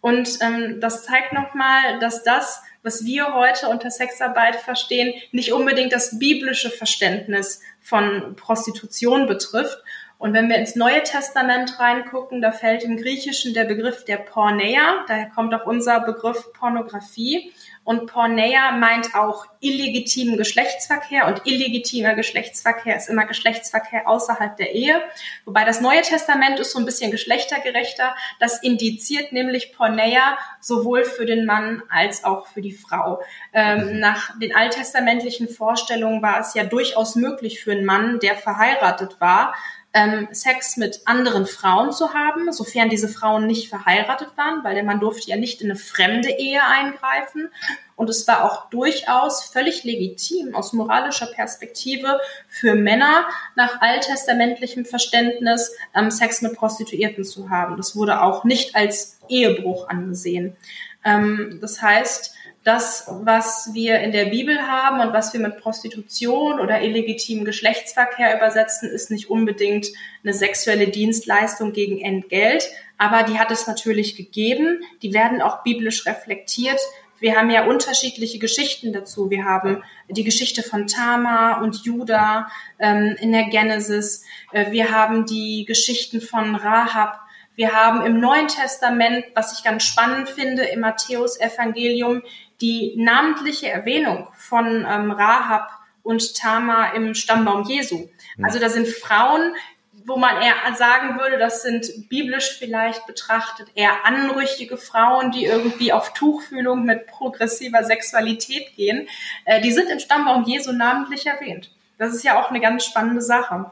Und 0.02 0.40
ähm, 0.42 0.82
das 0.82 1.06
zeigt 1.06 1.32
nochmal, 1.32 2.00
dass 2.00 2.24
das 2.24 2.62
was 2.86 3.04
wir 3.04 3.34
heute 3.34 3.68
unter 3.68 3.90
Sexarbeit 3.90 4.58
verstehen, 4.58 5.16
nicht 5.32 5.52
unbedingt 5.52 5.92
das 5.92 6.20
biblische 6.20 6.70
Verständnis 6.70 7.62
von 7.82 8.36
Prostitution 8.36 9.26
betrifft. 9.26 9.80
Und 10.20 10.34
wenn 10.34 10.48
wir 10.50 10.58
ins 10.58 10.76
Neue 10.76 11.02
Testament 11.02 11.80
reingucken, 11.80 12.42
da 12.42 12.52
fällt 12.52 12.84
im 12.84 12.96
Griechischen 12.96 13.56
der 13.56 13.66
Begriff 13.66 14.06
der 14.06 14.18
Porneia, 14.18 15.04
daher 15.08 15.30
kommt 15.32 15.54
auch 15.56 15.66
unser 15.66 16.00
Begriff 16.00 16.54
Pornografie. 16.54 17.52
Und 17.86 18.08
Porneia 18.08 18.72
meint 18.72 19.14
auch 19.14 19.46
illegitimen 19.60 20.38
Geschlechtsverkehr 20.38 21.28
und 21.28 21.46
illegitimer 21.46 22.16
Geschlechtsverkehr 22.16 22.98
ist 22.98 23.10
immer 23.10 23.26
Geschlechtsverkehr 23.26 24.10
außerhalb 24.10 24.58
der 24.58 24.74
Ehe. 24.74 25.00
Wobei 25.46 25.66
das 25.66 25.82
Neue 25.82 26.02
Testament 26.02 26.60
ist 26.60 26.72
so 26.72 26.80
ein 26.80 26.86
bisschen 26.86 27.12
geschlechtergerechter. 27.12 28.16
Das 28.40 28.64
indiziert 28.64 29.32
nämlich 29.34 29.72
Porneia 29.72 30.36
sowohl 30.60 31.06
für 31.06 31.28
den 31.28 31.46
Mann 31.46 31.84
als 31.88 32.24
auch 32.24 32.48
für 32.48 32.64
die 32.64 32.74
Frau. 32.74 33.22
Ähm, 33.54 34.00
nach 34.00 34.38
den 34.40 34.56
alttestamentlichen 34.56 35.48
Vorstellungen 35.48 36.24
war 36.24 36.40
es 36.40 36.56
ja 36.56 36.64
durchaus 36.64 37.16
möglich 37.16 37.64
für 37.64 37.72
einen 37.72 37.86
Mann, 37.86 38.20
der 38.20 38.36
verheiratet 38.36 39.22
war, 39.22 39.54
ähm, 39.96 40.28
Sex 40.32 40.76
mit 40.76 41.02
anderen 41.06 41.48
Frauen 41.48 41.94
zu 41.94 42.14
haben, 42.14 42.52
sofern 42.52 42.90
diese 42.90 43.08
Frauen 43.08 43.48
nicht 43.48 43.70
verheiratet 43.70 44.28
waren, 44.36 44.64
weil 44.64 44.76
der 44.76 44.84
Mann 44.84 45.00
durfte 45.00 45.30
ja 45.30 45.38
nicht 45.38 45.62
in 45.62 45.72
eine 45.72 45.80
fremde 45.80 46.30
Ehe 46.30 46.62
eingreifen. 46.62 47.50
Und 47.96 48.10
es 48.10 48.28
war 48.28 48.44
auch 48.44 48.70
durchaus 48.70 49.46
völlig 49.46 49.86
legitim 49.86 50.54
aus 50.54 50.74
moralischer 50.74 51.28
Perspektive 51.28 52.20
für 52.50 52.76
Männer 52.76 53.26
nach 53.56 53.80
alttestamentlichem 53.80 54.84
Verständnis 54.84 55.72
ähm, 55.96 56.12
Sex 56.12 56.42
mit 56.42 56.56
Prostituierten 56.56 57.24
zu 57.24 57.50
haben. 57.50 57.78
Das 57.78 57.96
wurde 57.96 58.22
auch 58.22 58.44
nicht 58.44 58.76
als 58.76 59.20
Ehebruch 59.30 59.88
angesehen. 59.88 60.58
Ähm, 61.06 61.60
das 61.62 61.82
heißt, 61.82 62.35
das, 62.66 63.08
was 63.22 63.70
wir 63.74 64.00
in 64.00 64.12
der 64.12 64.26
Bibel 64.26 64.60
haben 64.60 65.00
und 65.00 65.14
was 65.14 65.32
wir 65.34 65.40
mit 65.40 65.58
Prostitution 65.58 66.60
oder 66.60 66.82
illegitimem 66.82 67.46
Geschlechtsverkehr 67.46 68.36
übersetzen, 68.36 68.90
ist 68.90 69.12
nicht 69.12 69.30
unbedingt 69.30 69.88
eine 70.24 70.34
sexuelle 70.34 70.88
Dienstleistung 70.88 71.74
gegen 71.74 72.02
Entgelt, 72.02 72.68
aber 72.98 73.22
die 73.22 73.38
hat 73.38 73.52
es 73.52 73.68
natürlich 73.68 74.16
gegeben. 74.16 74.82
Die 75.04 75.14
werden 75.14 75.44
auch 75.44 75.62
biblisch 75.62 76.08
reflektiert. 76.08 76.80
Wir 77.20 77.36
haben 77.36 77.52
ja 77.52 77.66
unterschiedliche 77.66 78.40
Geschichten 78.40 78.92
dazu. 78.92 79.30
Wir 79.30 79.46
haben 79.46 79.84
die 80.10 80.24
Geschichte 80.24 80.64
von 80.64 80.88
Tama 80.88 81.62
und 81.62 81.86
Judah 81.86 82.50
ähm, 82.80 83.16
in 83.20 83.32
der 83.32 83.46
Genesis. 83.46 84.24
Äh, 84.52 84.72
wir 84.72 84.92
haben 84.92 85.28
die 85.28 85.66
Geschichten 85.66 86.20
von 86.20 86.56
Rahab. 86.56 87.20
Wir 87.56 87.72
haben 87.72 88.06
im 88.06 88.20
Neuen 88.20 88.50
Testament, 88.50 89.24
was 89.34 89.58
ich 89.58 89.64
ganz 89.64 89.84
spannend 89.84 90.28
finde, 90.30 90.64
im 90.64 90.82
Matthäus-Evangelium, 90.82 92.22
die 92.62 92.96
namentliche 92.98 93.70
Erwähnung 93.70 94.28
von 94.34 94.86
ähm, 94.90 95.12
Rahab 95.12 95.70
und 96.04 96.36
Tama 96.36 96.92
im 96.92 97.16
Stammbaum 97.16 97.64
Jesu. 97.64 98.08
Also 98.42 98.60
da 98.60 98.70
sind 98.70 98.88
Frauen, 98.88 99.56
wo 100.06 100.18
man 100.18 100.42
eher 100.42 100.54
sagen 100.76 101.20
würde, 101.20 101.38
das 101.40 101.64
sind 101.64 102.10
biblisch 102.10 102.58
vielleicht 102.60 103.08
betrachtet 103.08 103.70
eher 103.74 104.06
anrüchige 104.06 104.78
Frauen, 104.78 105.32
die 105.32 105.46
irgendwie 105.46 105.92
auf 105.92 106.14
Tuchfühlung 106.14 106.86
mit 106.86 107.08
progressiver 107.08 107.84
Sexualität 107.84 108.76
gehen. 108.76 109.08
Äh, 109.46 109.62
die 109.62 109.72
sind 109.72 109.90
im 109.90 110.00
Stammbaum 110.00 110.44
Jesu 110.44 110.72
namentlich 110.72 111.26
erwähnt. 111.26 111.72
Das 111.98 112.14
ist 112.14 112.24
ja 112.24 112.40
auch 112.40 112.50
eine 112.50 112.60
ganz 112.60 112.86
spannende 112.86 113.22
Sache. 113.22 113.72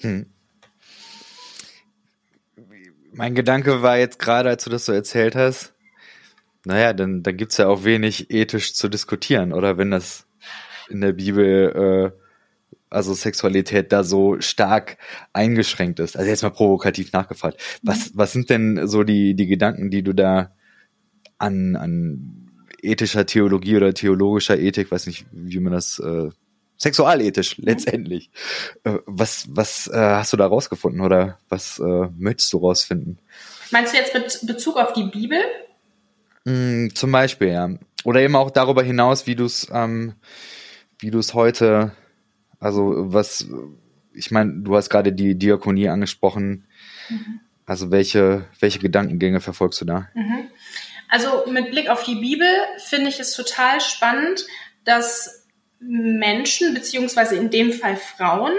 Hm. 0.00 0.26
Mein 3.12 3.34
Gedanke 3.34 3.82
war 3.82 3.98
jetzt 3.98 4.18
gerade, 4.18 4.48
als 4.48 4.64
du 4.64 4.70
das 4.70 4.86
so 4.86 4.92
erzählt 4.92 5.34
hast, 5.36 5.74
naja, 6.64 6.92
dann, 6.92 7.22
dann 7.22 7.36
gibt's 7.36 7.56
ja 7.56 7.68
auch 7.68 7.84
wenig 7.84 8.30
ethisch 8.30 8.74
zu 8.74 8.88
diskutieren, 8.88 9.52
oder 9.52 9.78
wenn 9.78 9.90
das 9.90 10.26
in 10.88 11.00
der 11.00 11.12
Bibel 11.12 12.12
äh, 12.14 12.20
also 12.90 13.14
Sexualität 13.14 13.92
da 13.92 14.02
so 14.02 14.40
stark 14.40 14.98
eingeschränkt 15.32 16.00
ist. 16.00 16.16
Also 16.16 16.28
jetzt 16.28 16.42
mal 16.42 16.50
provokativ 16.50 17.12
nachgefragt. 17.12 17.62
Was, 17.82 18.10
mhm. 18.10 18.18
was 18.18 18.32
sind 18.32 18.50
denn 18.50 18.88
so 18.88 19.04
die, 19.04 19.34
die 19.34 19.46
Gedanken, 19.46 19.90
die 19.90 20.02
du 20.02 20.12
da 20.12 20.52
an, 21.38 21.76
an 21.76 22.50
ethischer 22.82 23.26
Theologie 23.26 23.76
oder 23.76 23.94
theologischer 23.94 24.58
Ethik, 24.58 24.90
weiß 24.90 25.06
nicht, 25.06 25.26
wie 25.30 25.60
man 25.60 25.72
das, 25.72 26.00
äh, 26.00 26.30
sexualethisch 26.76 27.58
mhm. 27.58 27.64
letztendlich. 27.64 28.30
Äh, 28.84 28.98
was, 29.06 29.46
was 29.50 29.86
äh, 29.88 29.96
hast 29.96 30.32
du 30.32 30.36
da 30.36 30.46
rausgefunden 30.46 31.00
oder 31.00 31.38
was 31.48 31.78
äh, 31.78 32.08
möchtest 32.18 32.52
du 32.52 32.58
rausfinden? 32.58 33.18
Meinst 33.70 33.92
du 33.92 33.98
jetzt 33.98 34.14
mit 34.14 34.40
Bezug 34.46 34.76
auf 34.76 34.92
die 34.94 35.04
Bibel? 35.04 35.38
Mm, 36.44 36.88
zum 36.94 37.12
Beispiel, 37.12 37.48
ja. 37.48 37.70
Oder 38.04 38.20
eben 38.20 38.36
auch 38.36 38.50
darüber 38.50 38.82
hinaus, 38.82 39.26
wie 39.26 39.36
du 39.36 39.44
es, 39.44 39.68
ähm, 39.72 40.14
wie 40.98 41.10
du 41.10 41.18
es 41.18 41.34
heute 41.34 41.92
also 42.60 42.92
was, 43.12 43.48
ich 44.14 44.30
meine, 44.30 44.52
du 44.62 44.76
hast 44.76 44.90
gerade 44.90 45.12
die 45.12 45.36
Diakonie 45.36 45.88
angesprochen. 45.88 46.66
Mhm. 47.08 47.40
Also 47.64 47.90
welche, 47.90 48.44
welche 48.60 48.78
Gedankengänge 48.78 49.40
verfolgst 49.40 49.80
du 49.80 49.86
da? 49.86 50.08
Mhm. 50.14 50.48
Also 51.08 51.44
mit 51.50 51.70
Blick 51.70 51.88
auf 51.88 52.04
die 52.04 52.16
Bibel 52.16 52.46
finde 52.78 53.08
ich 53.08 53.18
es 53.18 53.34
total 53.34 53.80
spannend, 53.80 54.46
dass 54.84 55.46
Menschen, 55.80 56.74
beziehungsweise 56.74 57.36
in 57.36 57.50
dem 57.50 57.72
Fall 57.72 57.96
Frauen, 57.96 58.52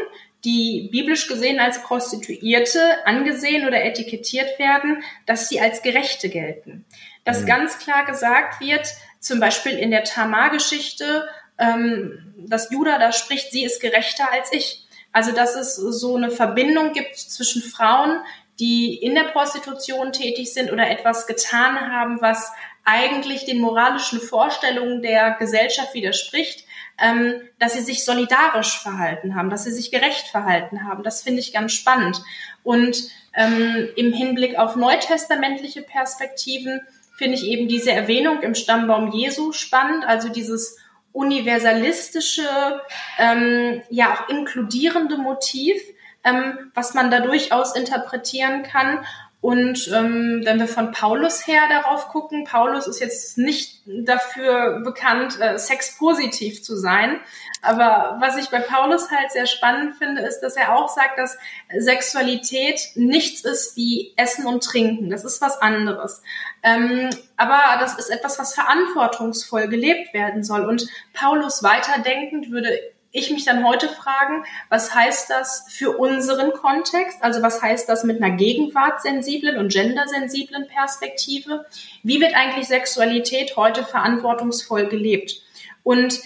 die 0.44 0.90
biblisch 0.92 1.28
gesehen 1.28 1.60
als 1.60 1.84
Prostituierte 1.84 3.06
angesehen 3.06 3.68
oder 3.68 3.86
etikettiert 3.86 4.58
werden, 4.58 5.04
dass 5.28 5.48
sie 5.48 5.62
als 5.62 5.84
Gerechte 5.84 6.30
gelten. 6.30 6.86
Dass 7.24 7.42
mhm. 7.42 7.46
ganz 7.48 7.80
klar 7.80 8.06
gesagt 8.06 8.60
wird, 8.60 8.88
zum 9.20 9.40
Beispiel 9.40 9.74
in 9.74 9.92
der 9.92 10.04
Tamar-Geschichte, 10.04 11.28
ähm, 11.58 12.34
dass 12.38 12.72
Judah 12.72 12.98
da 13.00 13.12
spricht, 13.12 13.52
sie 13.52 13.64
ist 13.64 13.82
gerechter 13.82 14.32
als 14.32 14.52
ich. 14.52 14.88
Also 15.14 15.32
dass 15.32 15.56
es 15.56 15.76
so 15.76 16.16
eine 16.16 16.32
Verbindung 16.32 16.94
gibt 16.94 17.18
zwischen 17.18 17.62
Frauen, 17.62 18.22
die 18.60 18.96
in 18.96 19.16
der 19.16 19.24
Prostitution 19.24 20.12
tätig 20.12 20.54
sind 20.54 20.72
oder 20.72 20.90
etwas 20.90 21.28
getan 21.28 21.92
haben, 21.92 22.22
was 22.22 22.52
eigentlich 22.84 23.46
den 23.46 23.60
moralischen 23.60 24.20
Vorstellungen 24.20 25.02
der 25.02 25.32
Gesellschaft 25.32 25.94
widerspricht, 25.94 26.66
ähm, 27.00 27.42
dass 27.60 27.74
sie 27.74 27.82
sich 27.82 28.06
solidarisch 28.06 28.80
verhalten 28.80 29.36
haben, 29.36 29.50
dass 29.50 29.64
sie 29.64 29.72
sich 29.72 29.92
gerecht 29.92 30.28
verhalten 30.28 30.84
haben. 30.86 31.04
Das 31.04 31.22
finde 31.22 31.40
ich 31.40 31.54
ganz 31.54 31.74
spannend. 31.74 32.22
Und 32.64 33.04
ähm, 33.34 33.90
im 33.96 34.14
Hinblick 34.14 34.58
auf 34.58 34.76
neutestamentliche 34.76 35.82
Perspektiven 35.82 36.82
finde 37.22 37.38
ich 37.38 37.46
eben 37.46 37.68
diese 37.68 37.92
Erwähnung 37.92 38.42
im 38.42 38.56
Stammbaum 38.56 39.12
Jesu 39.12 39.52
spannend, 39.52 40.06
also 40.08 40.28
dieses 40.30 40.80
universalistische, 41.12 42.82
ähm, 43.20 43.84
ja 43.92 44.14
auch 44.14 44.28
inkludierende 44.28 45.18
Motiv, 45.18 45.80
ähm, 46.24 46.72
was 46.74 46.96
man 46.96 47.12
da 47.12 47.20
durchaus 47.20 47.76
interpretieren 47.76 48.64
kann. 48.64 49.06
Und 49.42 49.88
ähm, 49.92 50.42
wenn 50.44 50.60
wir 50.60 50.68
von 50.68 50.92
Paulus 50.92 51.48
her 51.48 51.64
darauf 51.68 52.10
gucken, 52.10 52.44
Paulus 52.44 52.86
ist 52.86 53.00
jetzt 53.00 53.40
nicht 53.40 53.82
dafür 53.88 54.82
bekannt, 54.82 55.40
äh, 55.42 55.58
sexpositiv 55.58 56.62
zu 56.62 56.78
sein. 56.78 57.20
Aber 57.64 58.18
was 58.20 58.38
ich 58.38 58.50
bei 58.50 58.60
Paulus 58.60 59.10
halt 59.10 59.32
sehr 59.32 59.48
spannend 59.48 59.96
finde, 59.98 60.22
ist, 60.22 60.42
dass 60.42 60.56
er 60.56 60.76
auch 60.76 60.90
sagt, 60.90 61.18
dass 61.18 61.40
Sexualität 61.76 62.92
nichts 62.94 63.42
ist 63.42 63.76
wie 63.76 64.14
Essen 64.16 64.46
und 64.46 64.64
Trinken. 64.64 65.10
Das 65.10 65.26
ist 65.26 65.42
was 65.42 65.60
anderes. 65.60 66.22
Ähm, 66.62 67.10
aber 67.36 67.60
das 67.80 67.98
ist 67.98 68.12
etwas, 68.12 68.38
was 68.38 68.54
verantwortungsvoll 68.54 69.68
gelebt 69.70 70.14
werden 70.14 70.44
soll. 70.44 70.66
Und 70.66 70.88
Paulus 71.14 71.64
weiterdenkend 71.64 72.52
würde 72.52 72.80
ich 73.12 73.30
mich 73.32 73.46
dann 73.46 73.66
heute 73.66 73.90
fragen, 73.90 74.46
was 74.70 74.96
heißt 74.96 75.30
das 75.30 75.66
für 75.70 75.98
unseren 75.98 76.54
Kontext? 76.54 77.22
Also 77.22 77.42
was 77.42 77.62
heißt 77.62 77.90
das 77.90 78.04
mit 78.04 78.22
einer 78.22 78.36
gegenwartssensiblen 78.36 79.58
und 79.58 79.72
gendersensiblen 79.72 80.68
Perspektive? 80.68 81.66
Wie 82.04 82.22
wird 82.22 82.36
eigentlich 82.36 82.68
Sexualität 82.68 83.58
heute 83.58 83.84
verantwortungsvoll 83.84 84.88
gelebt? 84.88 85.42
Und 85.84 86.20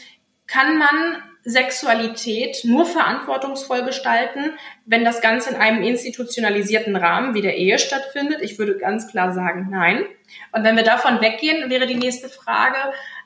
kann 0.47 0.77
man 0.77 1.23
Sexualität 1.43 2.61
nur 2.63 2.87
verantwortungsvoll 2.87 3.83
gestalten, 3.83 4.53
wenn 4.85 5.05
das 5.05 5.21
Ganze 5.21 5.51
in 5.51 5.55
einem 5.55 5.83
institutionalisierten 5.83 6.95
Rahmen 6.95 7.35
wie 7.35 7.41
der 7.41 7.55
Ehe 7.55 7.77
stattfindet? 7.77 8.41
Ich 8.41 8.57
würde 8.57 8.77
ganz 8.77 9.07
klar 9.07 9.31
sagen, 9.31 9.67
nein. 9.69 10.05
Und 10.51 10.63
wenn 10.63 10.75
wir 10.75 10.83
davon 10.83 11.21
weggehen, 11.21 11.69
wäre 11.69 11.85
die 11.85 11.95
nächste 11.95 12.29
Frage, 12.29 12.77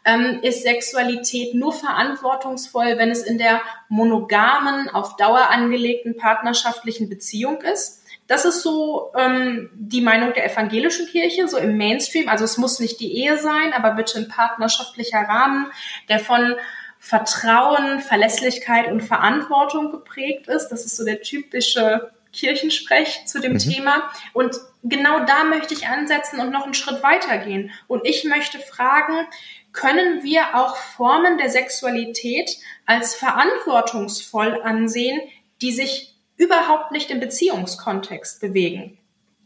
ähm, 0.05 0.39
ist 0.41 0.63
Sexualität 0.63 1.53
nur 1.53 1.73
verantwortungsvoll, 1.73 2.97
wenn 2.97 3.11
es 3.11 3.23
in 3.23 3.37
der 3.37 3.61
monogamen, 3.89 4.89
auf 4.89 5.15
Dauer 5.17 5.49
angelegten 5.49 6.17
partnerschaftlichen 6.17 7.09
Beziehung 7.09 7.61
ist. 7.61 8.03
Das 8.27 8.45
ist 8.45 8.61
so 8.61 9.11
ähm, 9.17 9.71
die 9.73 10.01
Meinung 10.01 10.33
der 10.33 10.45
evangelischen 10.51 11.07
Kirche, 11.07 11.47
so 11.47 11.57
im 11.57 11.77
Mainstream. 11.77 12.29
Also 12.29 12.45
es 12.45 12.57
muss 12.57 12.79
nicht 12.79 12.99
die 12.99 13.17
Ehe 13.17 13.37
sein, 13.39 13.73
aber 13.73 13.91
bitte 13.91 14.19
ein 14.19 14.27
partnerschaftlicher 14.27 15.19
Rahmen, 15.19 15.71
der 16.09 16.19
von 16.19 16.55
Vertrauen, 16.99 18.01
Verlässlichkeit 18.01 18.91
und 18.91 19.01
Verantwortung 19.01 19.91
geprägt 19.91 20.47
ist. 20.47 20.67
Das 20.69 20.85
ist 20.85 20.95
so 20.95 21.05
der 21.05 21.21
typische 21.21 22.11
Kirchensprech 22.31 23.25
zu 23.25 23.39
dem 23.39 23.53
mhm. 23.53 23.59
Thema. 23.59 24.11
Und 24.33 24.55
genau 24.83 25.25
da 25.25 25.43
möchte 25.43 25.73
ich 25.73 25.87
ansetzen 25.87 26.39
und 26.39 26.51
noch 26.51 26.65
einen 26.65 26.73
Schritt 26.73 27.01
weitergehen. 27.01 27.71
Und 27.87 28.05
ich 28.05 28.25
möchte 28.25 28.59
fragen, 28.59 29.27
können 29.71 30.23
wir 30.23 30.55
auch 30.55 30.75
Formen 30.75 31.37
der 31.37 31.49
Sexualität 31.49 32.57
als 32.85 33.15
verantwortungsvoll 33.15 34.61
ansehen, 34.61 35.19
die 35.61 35.71
sich 35.71 36.15
überhaupt 36.37 36.91
nicht 36.91 37.11
im 37.11 37.19
Beziehungskontext 37.19 38.41
bewegen. 38.41 38.97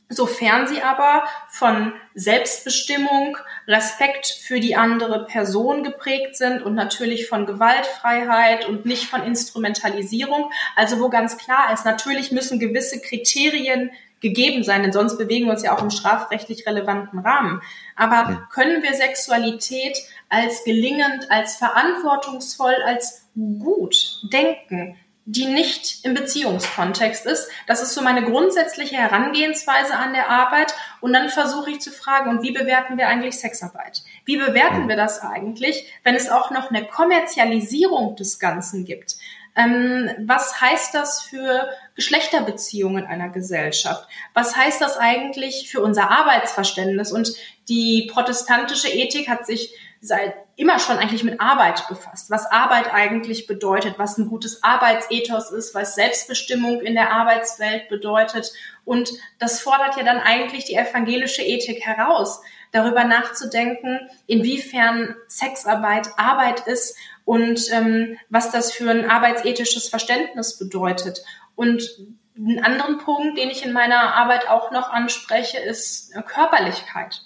Sofern 0.09 0.67
sie 0.67 0.81
aber 0.81 1.23
von 1.49 1.93
Selbstbestimmung, 2.13 3.38
Respekt 3.67 4.27
für 4.27 4.59
die 4.59 4.75
andere 4.75 5.25
Person 5.25 5.83
geprägt 5.83 6.36
sind 6.36 6.62
und 6.62 6.75
natürlich 6.75 7.27
von 7.27 7.47
Gewaltfreiheit 7.47 8.67
und 8.67 8.86
nicht 8.86 9.05
von 9.05 9.23
Instrumentalisierung. 9.23 10.51
Also 10.75 10.99
wo 10.99 11.09
ganz 11.09 11.38
klar 11.38 11.73
ist, 11.73 11.86
natürlich 11.86 12.31
müssen 12.31 12.59
gewisse 12.59 13.01
Kriterien 13.01 13.89
gegeben 14.23 14.63
sein, 14.63 14.81
denn 14.81 14.91
sonst 14.91 15.19
bewegen 15.19 15.45
wir 15.45 15.51
uns 15.51 15.62
ja 15.62 15.75
auch 15.75 15.83
im 15.83 15.91
strafrechtlich 15.91 16.65
relevanten 16.65 17.19
Rahmen. 17.19 17.62
Aber 17.95 18.47
können 18.51 18.81
wir 18.81 18.93
Sexualität 18.95 19.99
als 20.29 20.63
gelingend, 20.63 21.29
als 21.29 21.57
verantwortungsvoll, 21.57 22.75
als 22.88 23.27
gut 23.36 24.21
denken, 24.31 24.95
die 25.25 25.45
nicht 25.45 26.03
im 26.03 26.13
Beziehungskontext 26.13 27.25
ist. 27.25 27.47
Das 27.67 27.81
ist 27.81 27.93
so 27.93 28.01
meine 28.01 28.23
grundsätzliche 28.23 28.95
Herangehensweise 28.95 29.95
an 29.95 30.13
der 30.13 30.29
Arbeit. 30.29 30.73
Und 30.99 31.13
dann 31.13 31.29
versuche 31.29 31.69
ich 31.71 31.79
zu 31.79 31.91
fragen, 31.91 32.29
und 32.29 32.43
wie 32.43 32.51
bewerten 32.51 32.97
wir 32.97 33.07
eigentlich 33.07 33.39
Sexarbeit? 33.39 34.03
Wie 34.25 34.38
bewerten 34.38 34.89
wir 34.89 34.97
das 34.97 35.21
eigentlich, 35.21 35.91
wenn 36.03 36.15
es 36.15 36.29
auch 36.29 36.51
noch 36.51 36.71
eine 36.71 36.86
Kommerzialisierung 36.86 38.15
des 38.15 38.39
Ganzen 38.39 38.83
gibt? 38.86 39.15
Ähm, 39.55 40.09
was 40.25 40.59
heißt 40.59 40.93
das 40.95 41.21
für 41.21 41.69
Geschlechterbeziehungen 41.95 43.05
einer 43.05 43.29
Gesellschaft? 43.29 44.07
Was 44.33 44.55
heißt 44.55 44.81
das 44.81 44.97
eigentlich 44.97 45.69
für 45.69 45.81
unser 45.81 46.09
Arbeitsverständnis? 46.09 47.11
Und 47.11 47.33
die 47.69 48.09
protestantische 48.11 48.89
Ethik 48.89 49.29
hat 49.29 49.45
sich 49.45 49.75
seit 50.01 50.33
immer 50.55 50.79
schon 50.79 50.97
eigentlich 50.97 51.23
mit 51.23 51.39
Arbeit 51.39 51.87
befasst, 51.87 52.29
was 52.29 52.45
Arbeit 52.51 52.93
eigentlich 52.93 53.47
bedeutet, 53.47 53.97
was 53.97 54.17
ein 54.17 54.27
gutes 54.27 54.61
Arbeitsethos 54.61 55.51
ist, 55.51 55.73
was 55.73 55.95
Selbstbestimmung 55.95 56.81
in 56.81 56.95
der 56.95 57.11
Arbeitswelt 57.11 57.87
bedeutet. 57.89 58.51
Und 58.85 59.09
das 59.39 59.61
fordert 59.61 59.95
ja 59.95 60.03
dann 60.03 60.19
eigentlich 60.19 60.65
die 60.65 60.75
evangelische 60.75 61.41
Ethik 61.41 61.85
heraus, 61.85 62.41
darüber 62.73 63.05
nachzudenken, 63.05 64.09
inwiefern 64.27 65.15
Sexarbeit 65.27 66.09
Arbeit 66.17 66.67
ist 66.67 66.97
und 67.23 67.62
ähm, 67.71 68.17
was 68.29 68.51
das 68.51 68.73
für 68.73 68.89
ein 68.89 69.09
arbeitsethisches 69.09 69.88
Verständnis 69.88 70.57
bedeutet. 70.57 71.23
Und 71.55 71.88
einen 72.36 72.63
anderen 72.63 72.97
Punkt, 72.97 73.38
den 73.38 73.49
ich 73.49 73.63
in 73.63 73.71
meiner 73.71 74.15
Arbeit 74.15 74.49
auch 74.49 74.71
noch 74.71 74.89
anspreche, 74.89 75.59
ist 75.59 76.13
Körperlichkeit. 76.27 77.21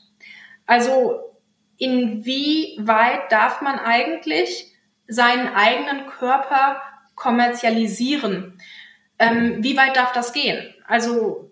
Also 0.65 1.33
inwieweit 1.77 3.31
darf 3.31 3.61
man 3.61 3.79
eigentlich 3.79 4.73
seinen 5.07 5.47
eigenen 5.55 6.07
Körper 6.07 6.81
kommerzialisieren? 7.15 8.59
Ähm, 9.17 9.63
wie 9.63 9.77
weit 9.77 9.95
darf 9.95 10.11
das 10.11 10.33
gehen? 10.33 10.73
Also 10.85 11.46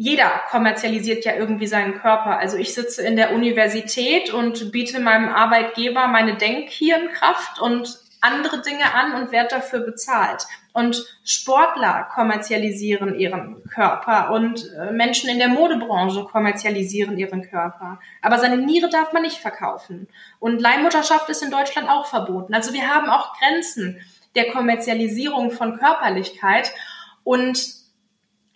jeder 0.00 0.40
kommerzialisiert 0.48 1.26
ja 1.26 1.34
irgendwie 1.34 1.66
seinen 1.66 1.92
Körper. 2.00 2.38
Also 2.38 2.56
ich 2.56 2.72
sitze 2.72 3.02
in 3.02 3.16
der 3.16 3.34
Universität 3.34 4.32
und 4.32 4.72
biete 4.72 4.98
meinem 4.98 5.28
Arbeitgeber 5.28 6.08
meine 6.08 6.38
Denkhirnkraft 6.38 7.60
und 7.60 7.98
andere 8.22 8.62
Dinge 8.62 8.94
an 8.94 9.20
und 9.20 9.30
werde 9.30 9.56
dafür 9.56 9.80
bezahlt. 9.80 10.46
Und 10.72 11.04
Sportler 11.22 12.08
kommerzialisieren 12.14 13.14
ihren 13.14 13.62
Körper 13.68 14.30
und 14.30 14.72
äh, 14.72 14.90
Menschen 14.90 15.28
in 15.28 15.38
der 15.38 15.48
Modebranche 15.48 16.24
kommerzialisieren 16.24 17.18
ihren 17.18 17.42
Körper. 17.42 18.00
Aber 18.22 18.38
seine 18.38 18.56
Niere 18.56 18.88
darf 18.88 19.12
man 19.12 19.20
nicht 19.20 19.36
verkaufen. 19.36 20.08
Und 20.38 20.62
Leihmutterschaft 20.62 21.28
ist 21.28 21.42
in 21.42 21.50
Deutschland 21.50 21.90
auch 21.90 22.06
verboten. 22.06 22.54
Also 22.54 22.72
wir 22.72 22.88
haben 22.88 23.10
auch 23.10 23.38
Grenzen 23.38 24.00
der 24.34 24.50
Kommerzialisierung 24.50 25.50
von 25.50 25.76
Körperlichkeit. 25.76 26.72
Und 27.22 27.79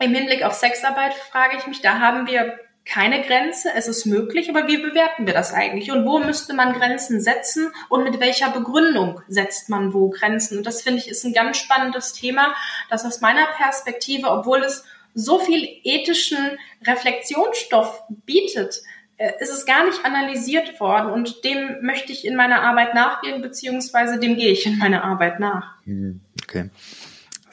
im 0.00 0.14
Hinblick 0.14 0.42
auf 0.42 0.54
Sexarbeit 0.54 1.14
frage 1.14 1.57
ich 1.59 1.66
mich, 1.66 1.80
da 1.80 1.98
haben 1.98 2.26
wir 2.26 2.59
keine 2.85 3.22
Grenze, 3.22 3.70
es 3.74 3.88
ist 3.88 4.04
möglich, 4.04 4.50
aber 4.50 4.68
wie 4.68 4.76
bewerten 4.76 5.26
wir 5.26 5.33
das 5.33 5.54
eigentlich? 5.54 5.90
Und 5.90 6.04
wo 6.04 6.18
müsste 6.18 6.52
man 6.52 6.74
Grenzen 6.74 7.20
setzen 7.20 7.72
und 7.88 8.04
mit 8.04 8.20
welcher 8.20 8.50
Begründung 8.50 9.22
setzt 9.26 9.70
man 9.70 9.94
wo 9.94 10.11
Grenzen? 10.11 10.59
Und 10.59 10.66
das 10.66 10.83
finde 10.83 10.98
ich 10.98 11.09
ist 11.09 11.24
ein 11.24 11.33
ganz 11.33 11.57
spannendes 11.57 12.12
Thema, 12.12 12.54
das 12.90 13.04
aus 13.04 13.20
meiner 13.22 13.46
Perspektive, 13.57 14.30
obwohl 14.30 14.62
es 14.62 14.85
so 15.14 15.38
viel 15.38 15.66
ethischen 15.85 16.59
Reflexionsstoff 16.87 18.02
bietet, 18.26 18.83
äh, 19.16 19.33
ist 19.38 19.52
es 19.52 19.64
gar 19.64 19.87
nicht 19.87 20.04
analysiert 20.04 20.78
worden 20.80 21.11
und 21.11 21.44
dem 21.44 21.83
möchte 21.83 22.12
ich 22.12 22.26
in 22.26 22.37
meiner 22.37 22.62
Arbeit 22.62 22.94
nachgehen, 22.94 23.40
beziehungsweise 23.40 24.18
dem 24.18 24.37
gehe 24.37 24.50
ich 24.50 24.66
in 24.66 24.76
meiner 24.76 25.04
Arbeit 25.04 25.40
nach. 25.40 25.76
Hm, 25.85 26.20
okay. 26.42 26.68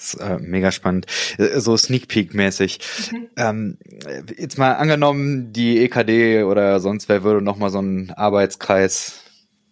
Das 0.02 0.16
ist, 0.16 0.20
äh, 0.20 0.40
mega 0.40 0.72
spannend. 0.72 1.06
Äh, 1.38 1.60
so 1.60 1.78
Sneak 1.78 2.08
Peek-mäßig. 2.08 2.80
Mhm. 3.12 3.28
Ähm, 3.38 3.78
jetzt 4.36 4.58
mal 4.58 4.74
angenommen, 4.74 5.54
die 5.54 5.78
EKD 5.80 6.44
oder 6.44 6.80
sonst 6.80 7.08
wer 7.08 7.24
würde 7.24 7.44
nochmal 7.44 7.70
so 7.70 7.78
einen 7.78 8.10
Arbeitskreis 8.10 9.22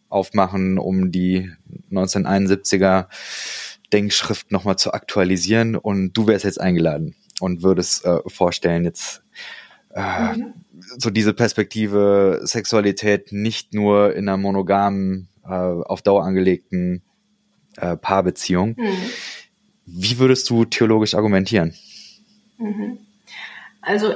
aufmachen, 0.07 0.77
um 0.77 1.11
die 1.11 1.51
1971er 1.91 3.07
Denkschrift 3.91 4.51
nochmal 4.51 4.77
zu 4.77 4.93
aktualisieren 4.93 5.75
und 5.75 6.13
du 6.13 6.27
wärst 6.27 6.45
jetzt 6.45 6.61
eingeladen 6.61 7.15
und 7.39 7.63
würdest 7.63 8.05
äh, 8.05 8.19
vorstellen, 8.27 8.85
jetzt 8.85 9.23
äh, 9.95 10.35
mhm. 10.35 10.53
so 10.99 11.09
diese 11.09 11.33
Perspektive 11.33 12.41
Sexualität 12.43 13.31
nicht 13.31 13.73
nur 13.73 14.13
in 14.13 14.29
einer 14.29 14.37
monogamen, 14.37 15.29
äh, 15.43 15.49
auf 15.49 16.03
Dauer 16.03 16.23
angelegten 16.23 17.01
äh, 17.77 17.97
Paarbeziehung. 17.97 18.75
Mhm 18.77 18.97
wie 19.91 20.19
würdest 20.19 20.49
du 20.49 20.65
theologisch 20.65 21.15
argumentieren? 21.15 21.75
Mhm. 22.57 22.99
Also 23.81 24.13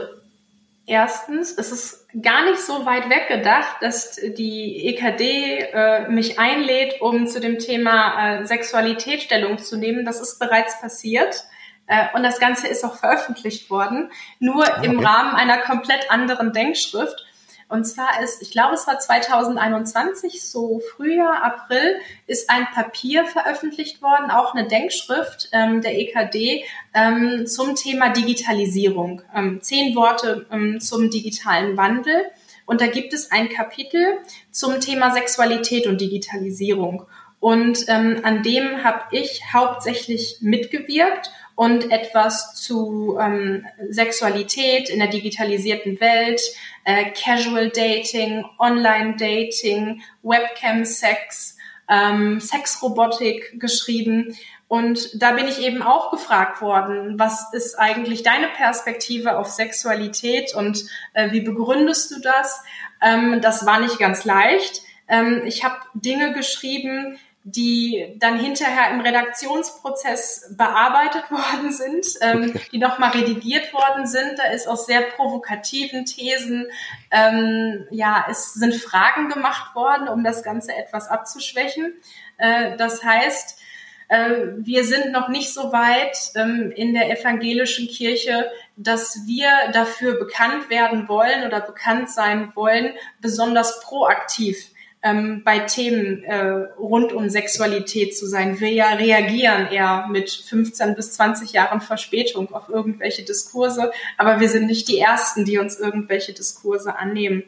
erstens 0.86 1.52
ist 1.52 1.72
es 1.72 2.08
gar 2.22 2.46
nicht 2.46 2.60
so 2.60 2.86
weit 2.86 3.10
weg 3.10 3.28
gedacht, 3.28 3.78
dass 3.82 4.16
die 4.16 4.88
EKD 4.88 5.70
äh, 5.74 6.10
mich 6.10 6.40
einlädt, 6.40 7.02
um 7.02 7.28
zu 7.28 7.40
dem 7.40 7.60
Thema 7.60 8.42
äh, 8.42 8.46
Sexualität 8.46 9.22
Stellung 9.22 9.58
zu 9.58 9.78
nehmen. 9.78 10.06
Das 10.06 10.20
ist 10.22 10.40
bereits 10.40 10.80
passiert. 10.80 11.44
Äh, 11.88 12.06
und 12.14 12.24
das 12.24 12.40
Ganze 12.40 12.68
ist 12.68 12.84
auch 12.84 12.96
veröffentlicht 12.96 13.70
worden, 13.70 14.12
nur 14.40 14.66
ah, 14.66 14.80
okay. 14.80 14.88
im 14.88 15.00
Rahmen 15.00 15.36
einer 15.36 15.58
komplett 15.60 16.10
anderen 16.10 16.54
Denkschrift. 16.54 17.26
Und 17.74 17.86
zwar 17.86 18.22
ist, 18.22 18.40
ich 18.44 18.52
glaube, 18.52 18.76
es 18.76 18.86
war 18.86 19.00
2021, 19.00 20.48
so 20.48 20.80
Frühjahr, 20.96 21.44
April, 21.44 21.96
ist 22.28 22.52
ein 22.52 22.68
Papier 22.72 23.26
veröffentlicht 23.26 24.00
worden, 24.04 24.30
auch 24.30 24.54
eine 24.54 24.68
Denkschrift 24.68 25.50
ähm, 25.54 25.82
der 25.82 25.98
EKD 25.98 26.66
ähm, 26.94 27.48
zum 27.48 27.74
Thema 27.74 28.10
Digitalisierung. 28.10 29.24
Ähm, 29.36 29.60
zehn 29.64 29.96
Worte 29.96 30.46
ähm, 30.52 30.82
zum 30.82 31.10
digitalen 31.10 31.76
Wandel. 31.76 32.26
Und 32.68 32.80
da 32.80 32.86
gibt 32.86 33.12
es 33.12 33.32
ein 33.32 33.50
Kapitel 33.50 34.20
zum 34.52 34.80
Thema 34.80 35.10
Sexualität 35.10 35.88
und 35.88 36.00
Digitalisierung. 36.00 37.08
Und 37.40 37.86
ähm, 37.88 38.22
an 38.22 38.44
dem 38.44 38.84
habe 38.84 39.02
ich 39.10 39.42
hauptsächlich 39.52 40.38
mitgewirkt 40.42 41.32
und 41.56 41.92
etwas 41.92 42.56
zu 42.56 43.18
ähm, 43.20 43.66
Sexualität 43.90 44.90
in 44.90 45.00
der 45.00 45.10
digitalisierten 45.10 46.00
Welt, 46.00 46.42
äh, 46.84 47.12
Casual 47.12 47.70
Dating, 47.70 48.44
Online 48.60 49.16
Dating, 49.18 50.02
Webcam 50.24 50.86
Sex, 50.86 51.58
ähm, 51.90 52.40
Sexrobotik 52.40 53.60
geschrieben. 53.60 54.36
Und 54.68 55.22
da 55.22 55.34
bin 55.34 55.48
ich 55.48 55.60
eben 55.60 55.84
auch 55.84 56.10
gefragt 56.10 56.62
worden, 56.62 57.20
was 57.20 57.54
ist 57.54 57.78
eigentlich 57.78 58.24
deine 58.24 58.48
Perspektive 58.48 59.38
auf 59.38 59.48
Sexualität 59.48 60.56
und 60.56 60.84
äh, 61.14 61.32
wie 61.32 61.42
begründest 61.42 62.12
du 62.12 62.20
das? 62.20 62.64
Ähm, 63.00 63.40
das 63.42 63.68
war 63.68 63.80
nicht 63.80 64.00
ganz 64.00 64.26
leicht. 64.26 64.82
Ähm, 65.08 65.44
ich 65.46 65.64
habe 65.64 65.76
Dinge 65.94 66.34
geschrieben, 66.34 67.20
die 67.46 68.16
dann 68.20 68.40
hinterher 68.40 68.92
im 68.92 69.02
Redaktionsprozess 69.02 70.54
bearbeitet 70.58 71.24
worden 71.30 71.72
sind, 71.72 72.06
ähm, 72.22 72.54
die 72.72 72.78
nochmal 72.78 73.12
redigiert 73.12 73.74
worden 73.74 74.08
sind. 74.08 74.40
Da 74.40 74.46
ist 74.46 74.68
aus 74.68 74.86
sehr 74.86 75.02
provokativen 75.02 76.06
Thesen, 76.06 76.68
ähm, 77.12 77.86
ja, 77.92 78.26
es 78.30 78.54
sind 78.54 78.76
Fragen 78.76 79.30
gemacht 79.30 79.76
worden, 79.76 80.08
um 80.08 80.24
das 80.24 80.44
Ganze 80.44 80.74
etwas 80.76 81.10
abzuschwächen. 81.10 81.94
Äh, 82.38 82.78
das 82.78 83.04
heißt, 83.04 83.60
äh, 84.08 84.30
wir 84.58 84.86
sind 84.86 85.12
noch 85.12 85.28
nicht 85.28 85.54
so 85.54 85.74
weit 85.74 86.18
ähm, 86.36 86.72
in 86.74 86.94
der 86.94 87.10
evangelischen 87.10 87.88
Kirche, 87.88 88.50
dass 88.78 89.26
wir 89.26 89.50
dafür 89.74 90.18
bekannt 90.18 90.70
werden 90.70 91.10
wollen 91.10 91.46
oder 91.46 91.60
bekannt 91.60 92.10
sein 92.10 92.52
wollen, 92.56 92.94
besonders 93.20 93.82
proaktiv 93.82 94.70
ähm, 95.04 95.42
bei 95.44 95.60
Themen 95.60 96.24
äh, 96.24 96.46
rund 96.80 97.12
um 97.12 97.30
Sexualität 97.30 98.18
zu 98.18 98.26
sein. 98.26 98.60
Wir 98.62 98.72
ja 98.72 98.94
reagieren 98.94 99.68
eher 99.68 100.08
mit 100.10 100.32
15 100.32 100.96
bis 100.96 101.14
20 101.14 101.52
Jahren 101.52 101.82
Verspätung 101.82 102.54
auf 102.54 102.70
irgendwelche 102.70 103.24
Diskurse, 103.24 103.92
aber 104.18 104.40
wir 104.40 104.48
sind 104.48 104.68
nicht 104.68 104.88
die 104.88 105.00
Ersten, 105.00 105.44
die 105.44 105.58
uns 105.58 105.78
irgendwelche 105.78 106.32
Diskurse 106.32 106.98
annehmen. 106.98 107.44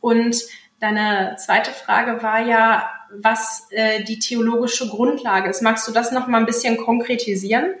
Und 0.00 0.42
deine 0.80 1.36
zweite 1.38 1.70
Frage 1.70 2.20
war 2.22 2.44
ja, 2.44 2.90
was 3.10 3.68
äh, 3.70 4.02
die 4.02 4.18
theologische 4.18 4.88
Grundlage 4.88 5.48
ist. 5.48 5.62
Magst 5.62 5.86
du 5.86 5.92
das 5.92 6.10
noch 6.10 6.26
mal 6.26 6.38
ein 6.38 6.46
bisschen 6.46 6.76
konkretisieren? 6.76 7.74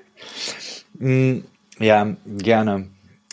Mm, 0.94 1.40
ja, 1.80 2.16
gerne. 2.24 2.88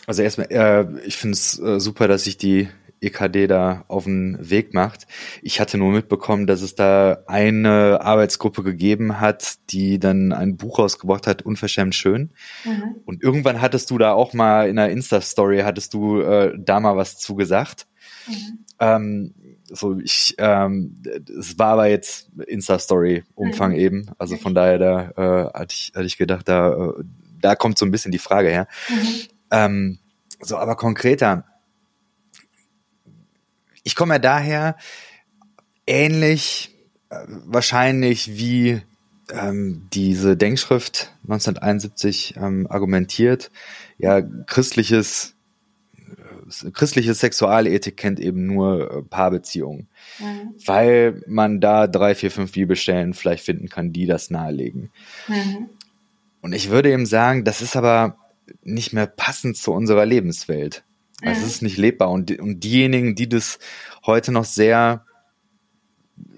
Also 0.06 0.22
erstmal, 0.22 0.48
äh, 0.50 1.06
ich 1.06 1.16
finde 1.16 1.34
es 1.34 1.58
äh, 1.60 1.78
super, 1.78 2.08
dass 2.08 2.24
sich 2.24 2.36
die 2.36 2.68
EKD 3.00 3.46
da 3.46 3.84
auf 3.88 4.04
den 4.04 4.38
Weg 4.40 4.74
macht. 4.74 5.06
Ich 5.42 5.60
hatte 5.60 5.78
nur 5.78 5.92
mitbekommen, 5.92 6.46
dass 6.46 6.62
es 6.62 6.74
da 6.74 7.18
eine 7.26 8.00
Arbeitsgruppe 8.00 8.62
gegeben 8.62 9.20
hat, 9.20 9.56
die 9.70 9.98
dann 9.98 10.32
ein 10.32 10.56
Buch 10.56 10.78
rausgebracht 10.78 11.26
hat, 11.26 11.42
Unverschämt 11.42 11.94
schön. 11.94 12.30
Mhm. 12.64 12.96
Und 13.04 13.22
irgendwann 13.22 13.60
hattest 13.60 13.90
du 13.90 13.98
da 13.98 14.12
auch 14.12 14.32
mal 14.32 14.68
in 14.68 14.78
einer 14.78 14.90
Insta-Story, 14.90 15.60
hattest 15.60 15.94
du 15.94 16.20
äh, 16.20 16.54
da 16.58 16.80
mal 16.80 16.96
was 16.96 17.18
zugesagt. 17.18 17.86
Mhm. 18.26 18.58
Ähm, 18.78 19.34
so 19.68 19.98
ich, 19.98 20.34
ähm, 20.38 21.02
es 21.38 21.58
war 21.58 21.72
aber 21.72 21.88
jetzt 21.88 22.30
Insta-Story-Umfang 22.46 23.72
mhm. 23.72 23.78
eben. 23.78 24.10
Also 24.18 24.36
von 24.36 24.54
daher, 24.54 24.78
da 24.78 25.10
äh, 25.16 25.58
hatte 25.58 25.74
ich, 25.74 25.92
hatte 25.94 26.06
ich 26.06 26.18
gedacht, 26.18 26.48
da, 26.48 26.72
äh, 26.72 27.04
da 27.40 27.54
kommt 27.54 27.78
so 27.78 27.84
ein 27.84 27.90
bisschen 27.90 28.12
die 28.12 28.18
Frage 28.18 28.48
her. 28.48 28.68
Mhm. 28.88 29.06
Ähm, 29.50 29.98
so, 30.40 30.56
aber 30.56 30.76
konkreter, 30.76 31.44
ich 33.86 33.94
komme 33.94 34.14
ja 34.14 34.18
daher 34.18 34.76
ähnlich 35.86 36.74
äh, 37.08 37.18
wahrscheinlich 37.44 38.36
wie 38.36 38.82
ähm, 39.30 39.86
diese 39.92 40.36
Denkschrift 40.36 41.12
1971 41.22 42.34
ähm, 42.36 42.66
argumentiert, 42.68 43.52
ja, 43.96 44.20
christliches 44.20 45.36
äh, 45.96 46.70
christliche 46.72 47.14
Sexualethik 47.14 47.96
kennt 47.96 48.18
eben 48.18 48.46
nur 48.46 48.90
äh, 48.90 49.02
Paarbeziehungen, 49.02 49.86
mhm. 50.18 50.54
weil 50.64 51.22
man 51.28 51.60
da 51.60 51.86
drei, 51.86 52.16
vier, 52.16 52.32
fünf 52.32 52.52
Bibelstellen 52.52 53.14
vielleicht 53.14 53.44
finden 53.44 53.68
kann, 53.68 53.92
die 53.92 54.06
das 54.06 54.30
nahelegen. 54.30 54.90
Mhm. 55.28 55.68
Und 56.40 56.52
ich 56.52 56.70
würde 56.70 56.90
eben 56.90 57.06
sagen, 57.06 57.44
das 57.44 57.62
ist 57.62 57.76
aber 57.76 58.18
nicht 58.64 58.92
mehr 58.92 59.06
passend 59.06 59.56
zu 59.56 59.72
unserer 59.72 60.06
Lebenswelt. 60.06 60.82
Also 61.22 61.42
es 61.42 61.54
ist 61.54 61.62
nicht 61.62 61.78
lebbar. 61.78 62.10
Und, 62.10 62.38
und 62.38 62.62
diejenigen, 62.62 63.14
die 63.14 63.28
das 63.28 63.58
heute 64.04 64.32
noch 64.32 64.44
sehr 64.44 65.04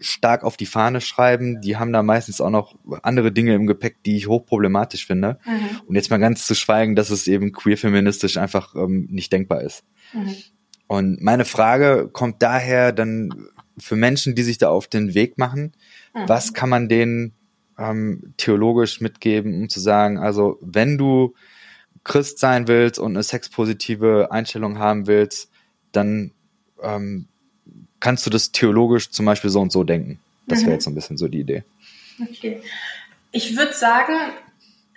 stark 0.00 0.44
auf 0.44 0.56
die 0.56 0.66
Fahne 0.66 1.00
schreiben, 1.00 1.60
die 1.60 1.76
haben 1.76 1.92
da 1.92 2.02
meistens 2.02 2.40
auch 2.40 2.50
noch 2.50 2.76
andere 3.02 3.32
Dinge 3.32 3.54
im 3.54 3.66
Gepäck, 3.66 4.02
die 4.04 4.16
ich 4.16 4.28
hochproblematisch 4.28 5.06
finde. 5.06 5.38
Mhm. 5.44 5.80
Und 5.86 5.94
jetzt 5.94 6.10
mal 6.10 6.18
ganz 6.18 6.46
zu 6.46 6.54
schweigen, 6.54 6.96
dass 6.96 7.10
es 7.10 7.26
eben 7.26 7.52
queer-feministisch 7.52 8.36
einfach 8.36 8.74
ähm, 8.74 9.08
nicht 9.10 9.32
denkbar 9.32 9.62
ist. 9.62 9.84
Mhm. 10.12 10.34
Und 10.86 11.20
meine 11.20 11.44
Frage 11.44 12.08
kommt 12.12 12.42
daher 12.42 12.92
dann 12.92 13.48
für 13.78 13.96
Menschen, 13.96 14.34
die 14.34 14.42
sich 14.42 14.58
da 14.58 14.68
auf 14.70 14.86
den 14.86 15.14
Weg 15.14 15.38
machen, 15.38 15.72
mhm. 16.14 16.28
was 16.28 16.54
kann 16.54 16.68
man 16.68 16.88
denen 16.88 17.32
ähm, 17.78 18.34
theologisch 18.36 19.00
mitgeben, 19.00 19.54
um 19.54 19.68
zu 19.68 19.80
sagen, 19.80 20.18
also 20.18 20.58
wenn 20.60 20.98
du 20.98 21.34
Christ 22.04 22.38
sein 22.38 22.68
willst 22.68 22.98
und 22.98 23.12
eine 23.12 23.22
sexpositive 23.22 24.28
Einstellung 24.30 24.78
haben 24.78 25.06
willst, 25.06 25.50
dann 25.92 26.32
ähm, 26.82 27.26
kannst 28.00 28.26
du 28.26 28.30
das 28.30 28.52
theologisch 28.52 29.10
zum 29.10 29.26
Beispiel 29.26 29.50
so 29.50 29.60
und 29.60 29.72
so 29.72 29.84
denken. 29.84 30.20
Das 30.46 30.60
wäre 30.60 30.70
mhm. 30.70 30.74
jetzt 30.74 30.84
so 30.84 30.90
ein 30.90 30.94
bisschen 30.94 31.18
so 31.18 31.28
die 31.28 31.40
Idee. 31.40 31.64
Okay. 32.20 32.62
Ich 33.32 33.56
würde 33.56 33.74
sagen, 33.74 34.14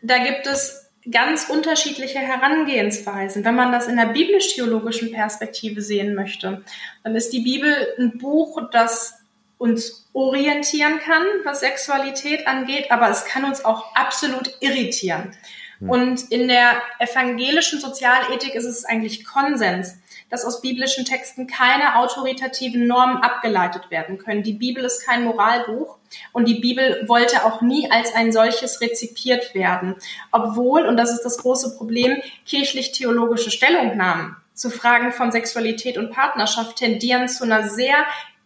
da 0.01 0.17
gibt 0.23 0.47
es 0.47 0.89
ganz 1.09 1.49
unterschiedliche 1.49 2.19
Herangehensweisen. 2.19 3.43
Wenn 3.43 3.55
man 3.55 3.71
das 3.71 3.87
in 3.87 3.97
der 3.97 4.07
biblisch-theologischen 4.07 5.11
Perspektive 5.11 5.81
sehen 5.81 6.15
möchte, 6.15 6.63
dann 7.03 7.15
ist 7.15 7.33
die 7.33 7.41
Bibel 7.41 7.75
ein 7.97 8.17
Buch, 8.17 8.69
das 8.71 9.15
uns 9.57 10.09
orientieren 10.13 10.99
kann, 10.99 11.23
was 11.43 11.59
Sexualität 11.59 12.47
angeht, 12.47 12.91
aber 12.91 13.09
es 13.09 13.25
kann 13.25 13.45
uns 13.45 13.63
auch 13.63 13.95
absolut 13.95 14.55
irritieren. 14.59 15.35
Hm. 15.81 15.89
Und 15.89 16.31
in 16.31 16.47
der 16.47 16.81
evangelischen 16.99 17.79
Sozialethik 17.79 18.55
ist 18.55 18.65
es 18.65 18.85
eigentlich 18.85 19.25
Konsens, 19.25 19.95
dass 20.29 20.45
aus 20.45 20.61
biblischen 20.61 21.03
Texten 21.03 21.45
keine 21.45 21.97
autoritativen 21.97 22.87
Normen 22.87 23.17
abgeleitet 23.17 23.91
werden 23.91 24.17
können. 24.17 24.43
Die 24.43 24.53
Bibel 24.53 24.85
ist 24.85 25.05
kein 25.05 25.25
Moralbuch 25.25 25.97
und 26.31 26.47
die 26.47 26.59
Bibel 26.59 27.03
wollte 27.07 27.45
auch 27.45 27.61
nie 27.61 27.91
als 27.91 28.15
ein 28.15 28.31
solches 28.31 28.79
rezipiert 28.79 29.53
werden. 29.53 29.95
Obwohl, 30.31 30.85
und 30.85 30.95
das 30.95 31.11
ist 31.11 31.23
das 31.23 31.37
große 31.39 31.77
Problem, 31.77 32.21
kirchlich-theologische 32.45 33.51
Stellungnahmen 33.51 34.37
zu 34.53 34.69
Fragen 34.69 35.11
von 35.11 35.31
Sexualität 35.31 35.97
und 35.97 36.11
Partnerschaft 36.11 36.77
tendieren 36.77 37.27
zu 37.27 37.43
einer 37.43 37.67
sehr 37.67 37.95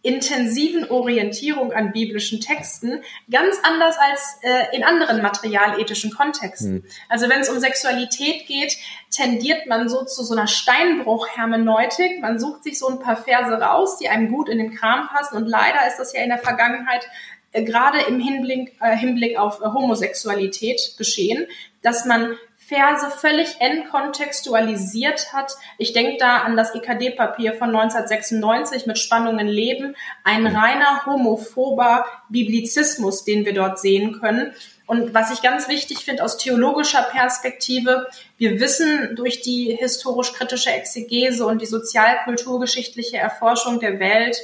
intensiven 0.06 0.88
Orientierung 0.88 1.72
an 1.72 1.90
biblischen 1.90 2.40
Texten 2.40 3.02
ganz 3.28 3.56
anders 3.64 3.96
als 3.98 4.38
äh, 4.42 4.76
in 4.76 4.84
anderen 4.84 5.20
materialethischen 5.20 6.12
Kontexten. 6.12 6.74
Mhm. 6.74 6.84
Also 7.08 7.28
wenn 7.28 7.40
es 7.40 7.48
um 7.48 7.58
Sexualität 7.58 8.46
geht, 8.46 8.76
tendiert 9.10 9.66
man 9.66 9.88
so 9.88 10.04
zu 10.04 10.22
so 10.22 10.34
einer 10.34 10.46
Steinbruch-Hermeneutik. 10.46 12.20
Man 12.20 12.38
sucht 12.38 12.62
sich 12.62 12.78
so 12.78 12.88
ein 12.88 13.00
paar 13.00 13.16
Verse 13.16 13.52
raus, 13.52 13.98
die 13.98 14.08
einem 14.08 14.30
gut 14.30 14.48
in 14.48 14.58
den 14.58 14.74
Kram 14.74 15.08
passen. 15.08 15.36
Und 15.36 15.46
leider 15.46 15.86
ist 15.88 15.98
das 15.98 16.12
ja 16.12 16.22
in 16.22 16.28
der 16.28 16.38
Vergangenheit 16.38 17.08
äh, 17.50 17.64
gerade 17.64 17.98
im 18.02 18.20
Hinblick, 18.20 18.76
äh, 18.80 18.96
Hinblick 18.96 19.36
auf 19.36 19.60
äh, 19.60 19.64
Homosexualität 19.64 20.94
geschehen, 20.98 21.46
dass 21.82 22.04
man 22.04 22.36
Verse 22.66 23.10
völlig 23.10 23.60
entkontextualisiert 23.60 25.32
hat. 25.32 25.52
Ich 25.78 25.92
denke 25.92 26.16
da 26.18 26.38
an 26.38 26.56
das 26.56 26.74
EKD-Papier 26.74 27.54
von 27.54 27.68
1996 27.68 28.86
mit 28.86 28.98
Spannungen 28.98 29.46
Leben, 29.46 29.94
ein 30.24 30.46
reiner 30.46 31.06
homophober 31.06 32.06
Biblizismus, 32.28 33.24
den 33.24 33.44
wir 33.44 33.54
dort 33.54 33.78
sehen 33.78 34.18
können. 34.20 34.52
Und 34.86 35.14
was 35.14 35.32
ich 35.32 35.42
ganz 35.42 35.68
wichtig 35.68 36.04
finde 36.04 36.24
aus 36.24 36.38
theologischer 36.38 37.02
Perspektive, 37.02 38.08
wir 38.36 38.58
wissen 38.58 39.14
durch 39.14 39.42
die 39.42 39.76
historisch-kritische 39.78 40.70
Exegese 40.70 41.46
und 41.46 41.62
die 41.62 41.66
sozialkulturgeschichtliche 41.66 43.16
Erforschung 43.16 43.78
der 43.78 44.00
Welt 44.00 44.40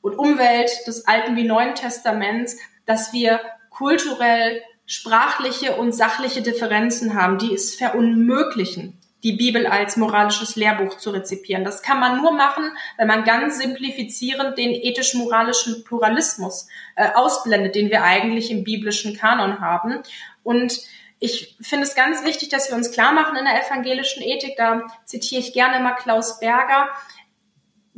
und 0.00 0.18
Umwelt 0.18 0.70
des 0.86 1.06
Alten 1.06 1.36
wie 1.36 1.44
Neuen 1.44 1.74
Testaments, 1.74 2.56
dass 2.86 3.12
wir 3.12 3.40
kulturell 3.68 4.62
sprachliche 4.86 5.76
und 5.76 5.92
sachliche 5.92 6.42
Differenzen 6.42 7.14
haben, 7.14 7.38
die 7.38 7.52
es 7.52 7.74
verunmöglichen, 7.74 8.98
die 9.22 9.32
Bibel 9.32 9.66
als 9.66 9.96
moralisches 9.96 10.54
Lehrbuch 10.54 10.98
zu 10.98 11.10
rezipieren. 11.10 11.64
Das 11.64 11.82
kann 11.82 11.98
man 11.98 12.22
nur 12.22 12.32
machen, 12.32 12.70
wenn 12.96 13.08
man 13.08 13.24
ganz 13.24 13.58
simplifizierend 13.58 14.56
den 14.56 14.70
ethisch-moralischen 14.70 15.82
Pluralismus 15.84 16.68
äh, 16.94 17.08
ausblendet, 17.14 17.74
den 17.74 17.90
wir 17.90 18.04
eigentlich 18.04 18.50
im 18.50 18.62
biblischen 18.62 19.16
Kanon 19.16 19.60
haben. 19.60 20.02
Und 20.44 20.80
ich 21.18 21.56
finde 21.60 21.84
es 21.84 21.94
ganz 21.94 22.24
wichtig, 22.24 22.50
dass 22.50 22.70
wir 22.70 22.76
uns 22.76 22.92
klar 22.92 23.12
machen 23.12 23.36
in 23.36 23.44
der 23.46 23.66
evangelischen 23.66 24.22
Ethik, 24.22 24.54
da 24.56 24.82
zitiere 25.04 25.40
ich 25.40 25.52
gerne 25.52 25.82
mal 25.82 25.94
Klaus 25.94 26.38
Berger, 26.38 26.88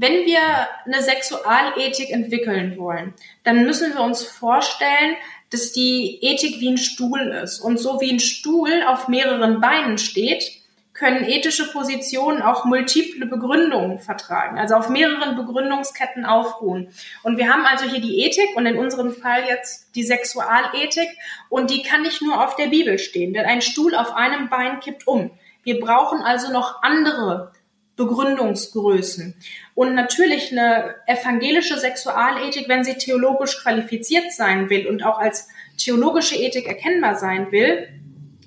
wenn 0.00 0.24
wir 0.24 0.40
eine 0.84 1.02
Sexualethik 1.02 2.10
entwickeln 2.10 2.78
wollen, 2.78 3.14
dann 3.42 3.64
müssen 3.64 3.92
wir 3.92 4.00
uns 4.00 4.22
vorstellen, 4.22 5.16
dass 5.50 5.72
die 5.72 6.18
Ethik 6.22 6.60
wie 6.60 6.70
ein 6.70 6.78
Stuhl 6.78 7.20
ist. 7.42 7.60
Und 7.60 7.78
so 7.78 8.00
wie 8.00 8.10
ein 8.10 8.20
Stuhl 8.20 8.82
auf 8.86 9.08
mehreren 9.08 9.60
Beinen 9.60 9.98
steht, 9.98 10.58
können 10.98 11.24
ethische 11.24 11.70
Positionen 11.70 12.42
auch 12.42 12.64
multiple 12.64 13.26
Begründungen 13.26 14.00
vertragen, 14.00 14.58
also 14.58 14.74
auf 14.74 14.88
mehreren 14.88 15.36
Begründungsketten 15.36 16.26
aufruhen. 16.26 16.88
Und 17.22 17.38
wir 17.38 17.48
haben 17.48 17.64
also 17.64 17.84
hier 17.84 18.00
die 18.00 18.24
Ethik 18.24 18.56
und 18.56 18.66
in 18.66 18.76
unserem 18.76 19.12
Fall 19.12 19.44
jetzt 19.48 19.94
die 19.94 20.02
Sexualethik 20.02 21.08
und 21.48 21.70
die 21.70 21.82
kann 21.82 22.02
nicht 22.02 22.20
nur 22.20 22.44
auf 22.44 22.56
der 22.56 22.66
Bibel 22.66 22.98
stehen, 22.98 23.32
denn 23.32 23.46
ein 23.46 23.62
Stuhl 23.62 23.94
auf 23.94 24.12
einem 24.12 24.48
Bein 24.48 24.80
kippt 24.80 25.06
um. 25.06 25.30
Wir 25.62 25.78
brauchen 25.78 26.20
also 26.20 26.52
noch 26.52 26.82
andere 26.82 27.52
Begründungsgrößen. 27.98 29.34
Und 29.74 29.94
natürlich 29.94 30.52
eine 30.52 30.94
evangelische 31.06 31.76
Sexualethik, 31.76 32.68
wenn 32.68 32.84
sie 32.84 32.94
theologisch 32.94 33.60
qualifiziert 33.60 34.32
sein 34.32 34.70
will 34.70 34.86
und 34.86 35.04
auch 35.04 35.18
als 35.18 35.48
theologische 35.76 36.36
Ethik 36.36 36.66
erkennbar 36.66 37.16
sein 37.16 37.52
will, 37.52 37.88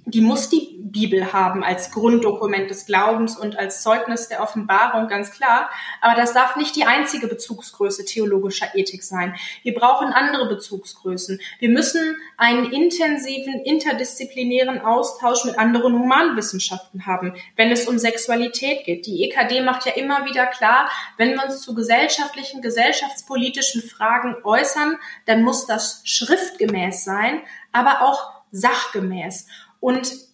die 0.05 0.21
muss 0.21 0.49
die 0.49 0.70
Bibel 0.91 1.33
haben 1.33 1.63
als 1.63 1.91
Grunddokument 1.91 2.69
des 2.69 2.85
Glaubens 2.85 3.37
und 3.37 3.57
als 3.57 3.81
Zeugnis 3.81 4.27
der 4.27 4.41
Offenbarung, 4.41 5.07
ganz 5.07 5.31
klar. 5.31 5.69
Aber 6.01 6.19
das 6.19 6.33
darf 6.33 6.55
nicht 6.55 6.75
die 6.75 6.85
einzige 6.85 7.27
Bezugsgröße 7.27 8.05
theologischer 8.05 8.75
Ethik 8.75 9.03
sein. 9.03 9.35
Wir 9.63 9.73
brauchen 9.73 10.07
andere 10.07 10.47
Bezugsgrößen. 10.47 11.39
Wir 11.59 11.69
müssen 11.69 12.17
einen 12.37 12.71
intensiven, 12.71 13.61
interdisziplinären 13.61 14.81
Austausch 14.81 15.45
mit 15.45 15.57
anderen 15.57 15.97
Humanwissenschaften 15.97 17.05
haben, 17.05 17.35
wenn 17.55 17.71
es 17.71 17.87
um 17.87 17.97
Sexualität 17.97 18.85
geht. 18.85 19.05
Die 19.05 19.23
EKD 19.23 19.61
macht 19.61 19.85
ja 19.85 19.93
immer 19.93 20.25
wieder 20.25 20.45
klar, 20.47 20.89
wenn 21.17 21.33
wir 21.33 21.45
uns 21.45 21.61
zu 21.61 21.73
gesellschaftlichen, 21.73 22.61
gesellschaftspolitischen 22.61 23.81
Fragen 23.81 24.35
äußern, 24.43 24.97
dann 25.25 25.43
muss 25.43 25.65
das 25.65 26.01
schriftgemäß 26.03 27.03
sein, 27.03 27.41
aber 27.71 28.01
auch 28.01 28.31
sachgemäß. 28.51 29.47
Und 29.79 30.30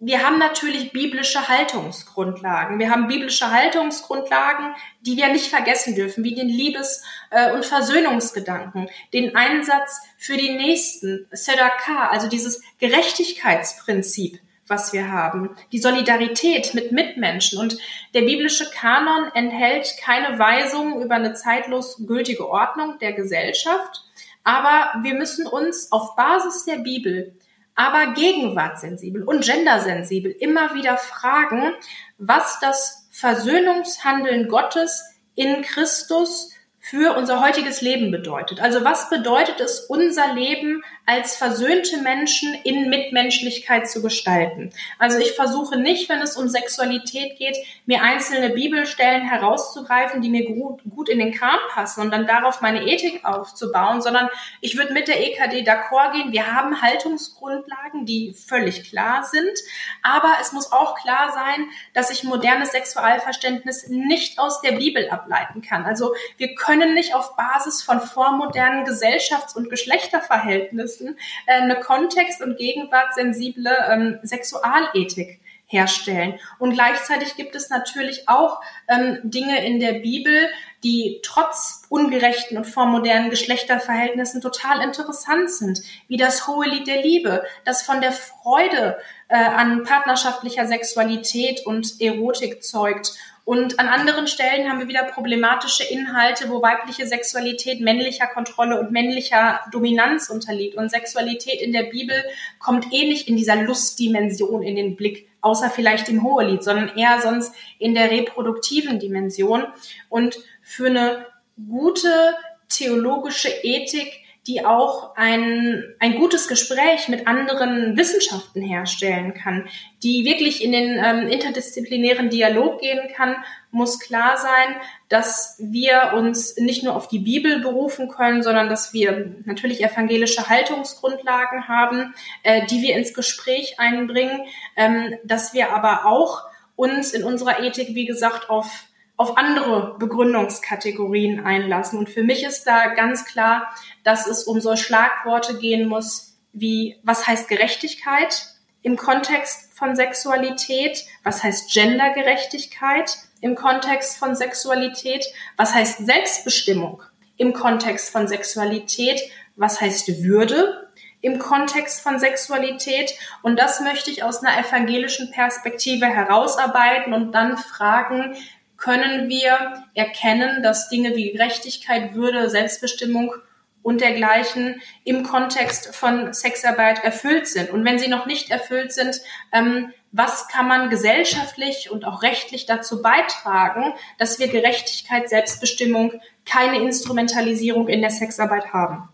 wir 0.00 0.24
haben 0.24 0.38
natürlich 0.38 0.92
biblische 0.92 1.48
Haltungsgrundlagen. 1.48 2.78
Wir 2.78 2.90
haben 2.90 3.08
biblische 3.08 3.50
Haltungsgrundlagen, 3.50 4.74
die 5.00 5.16
wir 5.16 5.28
nicht 5.28 5.48
vergessen 5.48 5.96
dürfen, 5.96 6.22
wie 6.22 6.36
den 6.36 6.48
Liebes- 6.48 7.02
äh, 7.30 7.52
und 7.52 7.64
Versöhnungsgedanken, 7.64 8.88
den 9.12 9.34
Einsatz 9.34 10.00
für 10.16 10.36
die 10.36 10.54
Nächsten, 10.54 11.26
Sedaka, 11.32 12.08
also 12.10 12.28
dieses 12.28 12.62
Gerechtigkeitsprinzip, 12.78 14.38
was 14.68 14.92
wir 14.92 15.10
haben, 15.10 15.56
die 15.72 15.80
Solidarität 15.80 16.74
mit 16.74 16.92
Mitmenschen. 16.92 17.58
Und 17.58 17.76
der 18.14 18.22
biblische 18.22 18.70
Kanon 18.70 19.32
enthält 19.34 19.96
keine 20.00 20.38
Weisungen 20.38 21.02
über 21.02 21.16
eine 21.16 21.34
zeitlos 21.34 22.04
gültige 22.06 22.48
Ordnung 22.48 22.98
der 23.00 23.14
Gesellschaft, 23.14 24.04
aber 24.44 25.02
wir 25.02 25.14
müssen 25.14 25.46
uns 25.46 25.90
auf 25.90 26.14
Basis 26.14 26.64
der 26.64 26.76
Bibel 26.76 27.34
aber 27.78 28.12
gegenwartssensibel 28.12 29.22
und 29.22 29.44
gendersensibel 29.44 30.32
immer 30.32 30.74
wieder 30.74 30.96
fragen, 30.96 31.74
was 32.18 32.58
das 32.58 33.08
Versöhnungshandeln 33.12 34.48
Gottes 34.48 35.04
in 35.36 35.62
Christus 35.62 36.50
für 36.90 37.16
unser 37.16 37.42
heutiges 37.42 37.82
Leben 37.82 38.10
bedeutet. 38.10 38.60
Also 38.60 38.82
was 38.82 39.10
bedeutet 39.10 39.60
es, 39.60 39.80
unser 39.80 40.32
Leben 40.32 40.82
als 41.04 41.36
versöhnte 41.36 41.98
Menschen 41.98 42.54
in 42.64 42.88
Mitmenschlichkeit 42.88 43.90
zu 43.90 44.00
gestalten? 44.00 44.70
Also 44.98 45.18
ich 45.18 45.32
versuche 45.32 45.78
nicht, 45.78 46.08
wenn 46.08 46.20
es 46.20 46.36
um 46.38 46.48
Sexualität 46.48 47.36
geht, 47.36 47.56
mir 47.84 48.02
einzelne 48.02 48.50
Bibelstellen 48.50 49.22
herauszugreifen, 49.22 50.22
die 50.22 50.30
mir 50.30 50.46
gut, 50.46 50.80
gut 50.88 51.10
in 51.10 51.18
den 51.18 51.32
Kram 51.32 51.58
passen 51.70 52.00
und 52.00 52.10
dann 52.10 52.26
darauf 52.26 52.62
meine 52.62 52.82
Ethik 52.86 53.22
aufzubauen, 53.22 54.00
sondern 54.00 54.30
ich 54.62 54.78
würde 54.78 54.94
mit 54.94 55.08
der 55.08 55.20
EKD 55.20 55.68
d'accord 55.68 56.12
gehen. 56.12 56.32
Wir 56.32 56.54
haben 56.54 56.80
Haltungsgrundlagen, 56.80 58.06
die 58.06 58.32
völlig 58.32 58.88
klar 58.88 59.24
sind, 59.24 59.58
aber 60.02 60.36
es 60.40 60.52
muss 60.52 60.72
auch 60.72 60.94
klar 60.94 61.32
sein, 61.34 61.68
dass 61.92 62.10
ich 62.10 62.24
modernes 62.24 62.70
Sexualverständnis 62.70 63.88
nicht 63.88 64.38
aus 64.38 64.62
der 64.62 64.72
Bibel 64.72 65.10
ableiten 65.10 65.60
kann. 65.60 65.84
Also 65.84 66.14
wir 66.38 66.54
können 66.54 66.77
nicht 66.86 67.14
auf 67.14 67.36
Basis 67.36 67.82
von 67.82 68.00
vormodernen 68.00 68.84
Gesellschafts- 68.84 69.54
und 69.54 69.70
Geschlechterverhältnissen 69.70 71.18
äh, 71.46 71.54
eine 71.54 71.80
kontext- 71.80 72.42
und 72.42 72.56
gegenwartssensible 72.56 73.70
ähm, 73.88 74.18
Sexualethik 74.22 75.40
herstellen. 75.68 76.40
Und 76.58 76.72
gleichzeitig 76.72 77.36
gibt 77.36 77.54
es 77.54 77.68
natürlich 77.68 78.26
auch 78.28 78.60
ähm, 78.88 79.18
Dinge 79.22 79.64
in 79.64 79.80
der 79.80 80.00
Bibel, 80.00 80.48
die 80.82 81.20
trotz 81.22 81.82
ungerechten 81.90 82.56
und 82.56 82.64
vormodernen 82.64 83.28
Geschlechterverhältnissen 83.28 84.40
total 84.40 84.80
interessant 84.82 85.50
sind, 85.50 85.80
wie 86.08 86.16
das 86.16 86.46
hohe 86.46 86.66
Lied 86.66 86.86
der 86.86 87.02
Liebe, 87.02 87.44
das 87.66 87.82
von 87.82 88.00
der 88.00 88.12
Freude 88.12 88.98
äh, 89.28 89.36
an 89.36 89.82
partnerschaftlicher 89.84 90.66
Sexualität 90.66 91.66
und 91.66 92.00
Erotik 92.00 92.62
zeugt 92.62 93.12
und 93.48 93.80
an 93.80 93.88
anderen 93.88 94.26
Stellen 94.26 94.68
haben 94.68 94.78
wir 94.78 94.88
wieder 94.88 95.04
problematische 95.04 95.82
Inhalte, 95.82 96.50
wo 96.50 96.60
weibliche 96.60 97.06
Sexualität 97.06 97.80
männlicher 97.80 98.26
Kontrolle 98.26 98.78
und 98.78 98.90
männlicher 98.90 99.60
Dominanz 99.72 100.28
unterliegt. 100.28 100.76
Und 100.76 100.90
Sexualität 100.90 101.62
in 101.62 101.72
der 101.72 101.84
Bibel 101.84 102.14
kommt 102.58 102.92
eh 102.92 103.08
nicht 103.08 103.26
in 103.26 103.38
dieser 103.38 103.56
Lustdimension 103.56 104.62
in 104.62 104.76
den 104.76 104.96
Blick, 104.96 105.30
außer 105.40 105.70
vielleicht 105.70 106.10
im 106.10 106.24
Hohelied, 106.24 106.62
sondern 106.62 106.94
eher 106.94 107.22
sonst 107.22 107.54
in 107.78 107.94
der 107.94 108.10
reproduktiven 108.10 108.98
Dimension. 108.98 109.64
Und 110.10 110.36
für 110.60 110.88
eine 110.88 111.24
gute 111.56 112.34
theologische 112.68 113.48
Ethik 113.62 114.12
die 114.48 114.64
auch 114.64 115.14
ein, 115.14 115.84
ein 115.98 116.16
gutes 116.16 116.48
Gespräch 116.48 117.08
mit 117.08 117.26
anderen 117.26 117.98
Wissenschaften 117.98 118.62
herstellen 118.62 119.34
kann, 119.34 119.68
die 120.02 120.24
wirklich 120.24 120.64
in 120.64 120.72
den 120.72 120.98
ähm, 121.04 121.28
interdisziplinären 121.28 122.30
Dialog 122.30 122.80
gehen 122.80 123.08
kann, 123.14 123.36
muss 123.70 124.00
klar 124.00 124.38
sein, 124.38 124.76
dass 125.10 125.56
wir 125.58 126.14
uns 126.14 126.56
nicht 126.56 126.82
nur 126.82 126.96
auf 126.96 127.08
die 127.08 127.18
Bibel 127.18 127.60
berufen 127.60 128.08
können, 128.08 128.42
sondern 128.42 128.70
dass 128.70 128.94
wir 128.94 129.34
natürlich 129.44 129.84
evangelische 129.84 130.48
Haltungsgrundlagen 130.48 131.68
haben, 131.68 132.14
äh, 132.42 132.64
die 132.66 132.80
wir 132.80 132.96
ins 132.96 133.12
Gespräch 133.12 133.78
einbringen, 133.78 134.40
ähm, 134.76 135.14
dass 135.24 135.52
wir 135.52 135.74
aber 135.74 136.06
auch 136.06 136.44
uns 136.74 137.12
in 137.12 137.22
unserer 137.22 137.62
Ethik, 137.62 137.94
wie 137.94 138.06
gesagt, 138.06 138.48
auf 138.48 138.87
auf 139.18 139.36
andere 139.36 139.96
Begründungskategorien 139.98 141.44
einlassen. 141.44 141.98
Und 141.98 142.08
für 142.08 142.22
mich 142.22 142.44
ist 142.44 142.64
da 142.64 142.94
ganz 142.94 143.24
klar, 143.24 143.74
dass 144.04 144.26
es 144.26 144.44
um 144.44 144.60
so 144.60 144.76
Schlagworte 144.76 145.58
gehen 145.58 145.88
muss 145.88 146.38
wie, 146.52 146.96
was 147.02 147.26
heißt 147.26 147.48
Gerechtigkeit 147.48 148.46
im 148.82 148.96
Kontext 148.96 149.74
von 149.74 149.96
Sexualität? 149.96 151.04
Was 151.24 151.42
heißt 151.42 151.72
Gendergerechtigkeit 151.72 153.18
im 153.40 153.56
Kontext 153.56 154.16
von 154.16 154.36
Sexualität? 154.36 155.26
Was 155.56 155.74
heißt 155.74 156.06
Selbstbestimmung 156.06 157.02
im 157.36 157.52
Kontext 157.52 158.10
von 158.10 158.28
Sexualität? 158.28 159.20
Was 159.56 159.80
heißt 159.80 160.22
Würde 160.22 160.88
im 161.20 161.38
Kontext 161.38 162.00
von 162.00 162.18
Sexualität. 162.18 163.12
Und 163.42 163.58
das 163.58 163.80
möchte 163.80 164.10
ich 164.10 164.22
aus 164.22 164.42
einer 164.42 164.58
evangelischen 164.58 165.30
Perspektive 165.30 166.06
herausarbeiten 166.06 167.12
und 167.12 167.32
dann 167.32 167.56
fragen, 167.56 168.36
können 168.78 169.28
wir 169.28 169.84
erkennen, 169.94 170.62
dass 170.62 170.88
Dinge 170.88 171.14
wie 171.14 171.32
Gerechtigkeit, 171.32 172.14
Würde, 172.14 172.48
Selbstbestimmung 172.48 173.34
und 173.82 174.00
dergleichen 174.00 174.80
im 175.04 175.22
Kontext 175.22 175.94
von 175.94 176.32
Sexarbeit 176.32 177.02
erfüllt 177.04 177.48
sind. 177.48 177.70
Und 177.70 177.84
wenn 177.84 177.98
sie 177.98 178.08
noch 178.08 178.26
nicht 178.26 178.50
erfüllt 178.50 178.92
sind, 178.92 179.20
ähm, 179.52 179.92
was 180.12 180.48
kann 180.48 180.68
man 180.68 180.90
gesellschaftlich 180.90 181.90
und 181.90 182.04
auch 182.04 182.22
rechtlich 182.22 182.66
dazu 182.66 183.02
beitragen, 183.02 183.92
dass 184.18 184.38
wir 184.38 184.48
Gerechtigkeit, 184.48 185.28
Selbstbestimmung, 185.28 186.12
keine 186.46 186.80
Instrumentalisierung 186.80 187.88
in 187.88 188.00
der 188.00 188.10
Sexarbeit 188.10 188.72
haben? 188.72 189.08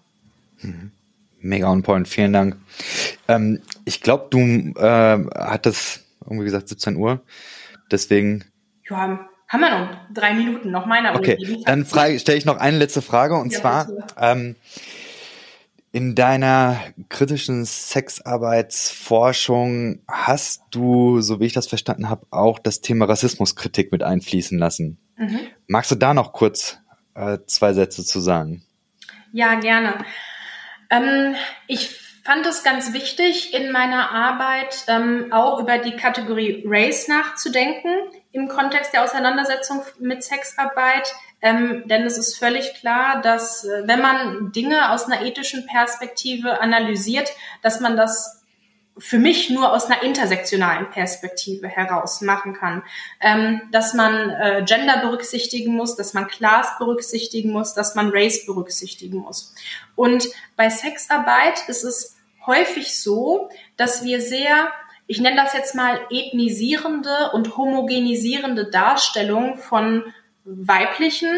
Mhm. 0.60 0.92
Mega 1.40 1.70
on 1.70 1.82
point, 1.82 2.08
vielen 2.08 2.32
Dank. 2.32 2.56
Ähm, 3.28 3.60
ich 3.84 4.00
glaube, 4.00 4.28
du 4.30 4.38
äh, 4.40 5.24
hattest 5.34 6.04
irgendwie 6.22 6.44
gesagt 6.44 6.68
17 6.68 6.96
Uhr, 6.96 7.20
deswegen. 7.90 8.44
Ja, 8.88 9.28
haben 9.54 9.60
wir 9.60 9.70
noch 9.70 9.88
drei 10.12 10.34
Minuten, 10.34 10.70
noch 10.72 10.84
meiner 10.84 11.14
Okay, 11.14 11.62
dann 11.64 11.86
stelle 11.86 12.36
ich 12.36 12.44
noch 12.44 12.58
eine 12.58 12.76
letzte 12.76 13.00
Frage 13.02 13.36
und 13.36 13.52
ja, 13.52 13.60
zwar 13.60 13.88
ähm, 14.20 14.56
in 15.92 16.16
deiner 16.16 16.80
kritischen 17.08 17.64
Sexarbeitsforschung 17.64 20.00
hast 20.08 20.64
du, 20.72 21.20
so 21.20 21.38
wie 21.38 21.46
ich 21.46 21.52
das 21.52 21.68
verstanden 21.68 22.10
habe, 22.10 22.26
auch 22.30 22.58
das 22.58 22.80
Thema 22.80 23.04
Rassismuskritik 23.04 23.92
mit 23.92 24.02
einfließen 24.02 24.58
lassen. 24.58 24.98
Mhm. 25.16 25.38
Magst 25.68 25.92
du 25.92 25.94
da 25.94 26.14
noch 26.14 26.32
kurz 26.32 26.80
äh, 27.14 27.38
zwei 27.46 27.74
Sätze 27.74 28.04
zu 28.04 28.18
sagen? 28.18 28.64
Ja, 29.30 29.54
gerne. 29.60 29.98
Ähm, 30.90 31.36
ich 31.68 31.96
fand 32.24 32.44
es 32.44 32.64
ganz 32.64 32.92
wichtig, 32.92 33.54
in 33.54 33.70
meiner 33.70 34.10
Arbeit 34.10 34.84
ähm, 34.88 35.32
auch 35.32 35.60
über 35.60 35.78
die 35.78 35.94
Kategorie 35.94 36.64
Race 36.66 37.06
nachzudenken 37.06 37.92
im 38.34 38.48
Kontext 38.48 38.92
der 38.92 39.04
Auseinandersetzung 39.04 39.82
mit 39.98 40.24
Sexarbeit. 40.24 41.14
Ähm, 41.40 41.84
denn 41.86 42.02
es 42.02 42.18
ist 42.18 42.36
völlig 42.36 42.74
klar, 42.74 43.22
dass 43.22 43.64
äh, 43.64 43.86
wenn 43.86 44.00
man 44.00 44.52
Dinge 44.52 44.90
aus 44.90 45.06
einer 45.06 45.22
ethischen 45.22 45.66
Perspektive 45.66 46.60
analysiert, 46.60 47.30
dass 47.62 47.80
man 47.80 47.96
das 47.96 48.42
für 48.98 49.18
mich 49.18 49.50
nur 49.50 49.72
aus 49.72 49.86
einer 49.86 50.02
intersektionalen 50.02 50.90
Perspektive 50.90 51.68
heraus 51.68 52.20
machen 52.20 52.54
kann. 52.54 52.82
Ähm, 53.20 53.60
dass 53.72 53.94
man 53.94 54.30
äh, 54.30 54.64
Gender 54.64 54.98
berücksichtigen 54.98 55.74
muss, 55.74 55.96
dass 55.96 56.14
man 56.14 56.28
Class 56.28 56.78
berücksichtigen 56.78 57.50
muss, 57.50 57.74
dass 57.74 57.94
man 57.94 58.10
Race 58.12 58.46
berücksichtigen 58.46 59.18
muss. 59.18 59.54
Und 59.96 60.28
bei 60.56 60.70
Sexarbeit 60.70 61.68
ist 61.68 61.84
es 61.84 62.16
häufig 62.46 63.00
so, 63.00 63.48
dass 63.76 64.04
wir 64.04 64.20
sehr, 64.20 64.72
ich 65.06 65.20
nenne 65.20 65.36
das 65.36 65.52
jetzt 65.52 65.74
mal 65.74 66.00
ethnisierende 66.10 67.30
und 67.32 67.56
homogenisierende 67.56 68.70
Darstellung 68.70 69.58
von 69.58 70.04
weiblichen 70.44 71.30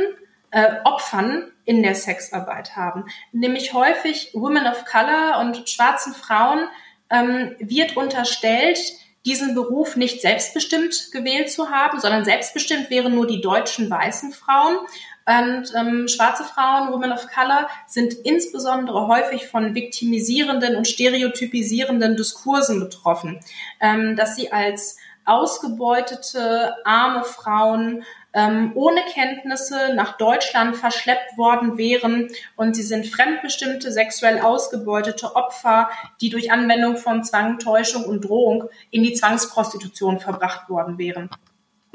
äh, 0.51 0.77
Opfern 0.85 1.51
in 1.65 1.83
der 1.83 1.95
Sexarbeit 1.95 2.77
haben. 2.77 3.07
Nämlich 3.33 3.73
häufig 3.73 4.31
Women 4.35 4.67
of 4.67 4.85
Color 4.85 5.41
und 5.41 5.69
schwarzen 5.69 6.15
Frauen 6.15 6.69
ähm, 7.11 7.57
wird 7.59 7.97
unterstellt, 7.97 8.79
diesen 9.25 9.57
Beruf 9.57 9.97
nicht 9.97 10.21
selbstbestimmt 10.21 11.11
gewählt 11.13 11.51
zu 11.51 11.71
haben, 11.71 11.99
sondern 11.99 12.25
selbstbestimmt 12.25 12.91
wären 12.91 13.15
nur 13.15 13.27
die 13.27 13.41
deutschen 13.41 13.91
weißen 13.91 14.33
Frauen. 14.33 14.79
Und 15.27 15.73
ähm, 15.75 16.07
schwarze 16.07 16.45
Frauen, 16.45 16.93
Women 16.93 17.13
of 17.13 17.27
Color, 17.27 17.69
sind 17.87 18.15
insbesondere 18.15 19.09
häufig 19.09 19.49
von 19.49 19.75
viktimisierenden 19.75 20.77
und 20.77 20.87
stereotypisierenden 20.87 22.17
Diskursen 22.17 22.79
betroffen, 22.79 23.41
ähm, 23.81 24.15
dass 24.15 24.37
sie 24.37 24.53
als 24.53 24.99
ausgebeutete, 25.25 26.77
arme 26.85 27.25
Frauen 27.25 28.05
ähm, 28.33 28.73
ohne 28.75 29.01
Kenntnisse 29.13 29.95
nach 29.95 30.17
Deutschland 30.17 30.77
verschleppt 30.77 31.37
worden 31.37 31.79
wären 31.79 32.29
und 32.55 32.77
sie 32.77 32.83
sind 32.83 33.07
fremdbestimmte, 33.07 33.91
sexuell 33.91 34.41
ausgebeutete 34.41 35.35
Opfer, 35.35 35.91
die 36.21 36.31
durch 36.31 36.53
Anwendung 36.53 36.97
von 36.97 37.25
Zwang, 37.25 37.59
Täuschung 37.59 38.05
und 38.05 38.25
Drohung 38.25 38.69
in 38.91 39.03
die 39.03 39.15
Zwangsprostitution 39.15 40.21
verbracht 40.21 40.69
worden 40.69 40.99
wären. 40.99 41.31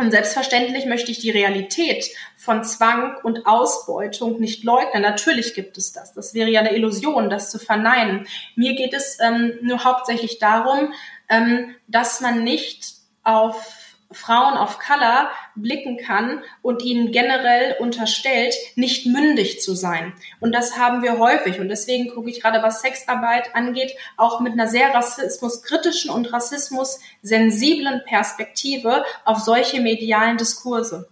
Und 0.02 0.10
selbstverständlich 0.10 0.88
möchte 0.88 1.12
ich 1.12 1.20
die 1.20 1.30
Realität 1.30 2.10
von 2.36 2.64
Zwang 2.64 3.18
und 3.22 3.46
Ausbeutung 3.46 4.40
nicht 4.40 4.64
leugnen. 4.64 5.04
Natürlich 5.04 5.54
gibt 5.54 5.78
es 5.78 5.92
das. 5.92 6.12
Das 6.16 6.34
wäre 6.34 6.50
ja 6.50 6.62
eine 6.62 6.74
Illusion, 6.76 7.30
das 7.30 7.52
zu 7.52 7.60
verneinen. 7.60 8.26
Mir 8.56 8.74
geht 8.74 8.96
es 8.96 9.20
ähm, 9.22 9.60
nur 9.62 9.84
hauptsächlich 9.84 10.40
darum, 10.40 10.92
ähm, 11.30 11.76
dass 11.88 12.20
man 12.20 12.44
nicht 12.44 12.96
auf 13.24 13.81
Frauen 14.12 14.58
of 14.58 14.80
Color 14.80 15.30
blicken 15.56 15.98
kann 15.98 16.42
und 16.62 16.84
ihnen 16.84 17.12
generell 17.12 17.76
unterstellt, 17.80 18.56
nicht 18.76 19.06
mündig 19.06 19.62
zu 19.62 19.76
sein. 19.76 20.14
Und 20.40 20.54
das 20.54 20.78
haben 20.78 21.02
wir 21.02 21.18
häufig. 21.20 21.60
Und 21.60 21.70
deswegen 21.70 22.10
gucke 22.10 22.30
ich 22.30 22.42
gerade, 22.42 22.62
was 22.62 22.82
Sexarbeit 22.82 23.56
angeht, 23.56 23.94
auch 24.18 24.40
mit 24.40 24.54
einer 24.54 24.68
sehr 24.68 24.94
rassismuskritischen 24.94 26.12
und 26.12 26.32
rassismussensiblen 26.32 28.02
Perspektive 28.06 29.04
auf 29.26 29.40
solche 29.40 29.82
medialen 29.82 30.38
Diskurse. 30.38 31.10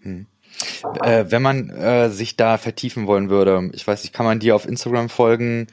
Hm. 0.00 0.26
Äh, 1.02 1.26
wenn 1.28 1.42
man 1.42 1.70
äh, 1.70 2.10
sich 2.10 2.36
da 2.36 2.58
vertiefen 2.58 3.06
wollen 3.06 3.30
würde, 3.30 3.70
ich 3.72 3.86
weiß 3.86 4.02
nicht, 4.02 4.12
kann 4.12 4.26
man 4.26 4.38
dir 4.38 4.54
auf 4.54 4.66
Instagram 4.66 5.08
folgen? 5.08 5.66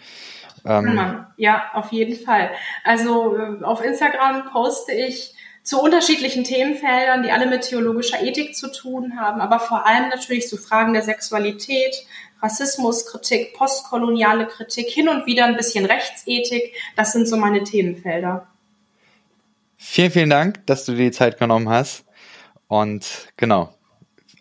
Ähm, 0.66 1.26
ja, 1.38 1.64
auf 1.74 1.92
jeden 1.92 2.18
Fall. 2.24 2.52
Also 2.84 3.38
äh, 3.38 3.64
auf 3.64 3.84
Instagram 3.84 4.50
poste 4.52 4.94
ich 4.94 5.34
zu 5.64 5.82
unterschiedlichen 5.82 6.44
Themenfeldern, 6.44 7.24
die 7.24 7.32
alle 7.32 7.48
mit 7.48 7.62
theologischer 7.62 8.22
Ethik 8.22 8.56
zu 8.56 8.72
tun 8.72 9.20
haben, 9.20 9.42
aber 9.42 9.60
vor 9.60 9.86
allem 9.86 10.10
natürlich 10.10 10.48
zu 10.48 10.58
Fragen 10.58 10.94
der 10.94 11.04
Sexualität, 11.04 11.96
Rassismuskritik, 12.42 13.54
postkoloniale 13.54 14.48
Kritik, 14.48 14.88
hin 14.88 15.10
und 15.10 15.26
wieder 15.26 15.46
ein 15.46 15.58
bisschen 15.58 15.86
Rechtsethik. 15.86 16.74
Das 16.96 17.12
sind 17.12 17.28
so 17.28 17.38
meine 17.38 17.64
Themenfelder. 17.64 18.48
Vielen, 19.78 20.12
vielen 20.12 20.30
Dank, 20.30 20.66
dass 20.66 20.86
du 20.86 20.94
dir 20.94 21.06
die 21.06 21.12
Zeit 21.12 21.38
genommen 21.38 21.70
hast. 21.70 22.06
Und 22.68 23.28
genau, 23.38 23.74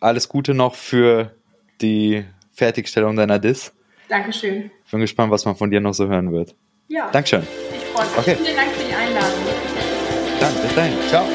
alles 0.00 0.28
Gute 0.28 0.54
noch 0.54 0.74
für 0.74 1.34
die 1.80 2.24
Fertigstellung 2.52 3.16
deiner 3.16 3.38
Dis. 3.38 3.72
Dankeschön. 4.08 4.70
Ich 4.84 4.90
bin 4.90 5.00
gespannt, 5.00 5.30
was 5.30 5.44
man 5.44 5.56
von 5.56 5.70
dir 5.70 5.80
noch 5.80 5.94
so 5.94 6.08
hören 6.08 6.32
wird. 6.32 6.54
Ja. 6.88 7.10
Dankeschön. 7.10 7.46
Ich 7.76 7.84
freue 7.84 8.06
mich. 8.06 8.18
Okay. 8.18 8.36
Vielen 8.36 8.56
Dank 8.56 8.70
für 8.72 8.84
die 8.84 8.94
Einladung. 8.94 9.57
Dann, 10.40 10.54
bis 10.62 10.74
dahin. 10.74 10.94
Ciao. 11.08 11.26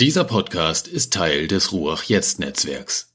Dieser 0.00 0.24
Podcast 0.24 0.88
ist 0.88 1.12
Teil 1.12 1.46
des 1.46 1.72
Ruach 1.72 2.04
Jetzt 2.04 2.38
Netzwerks. 2.38 3.09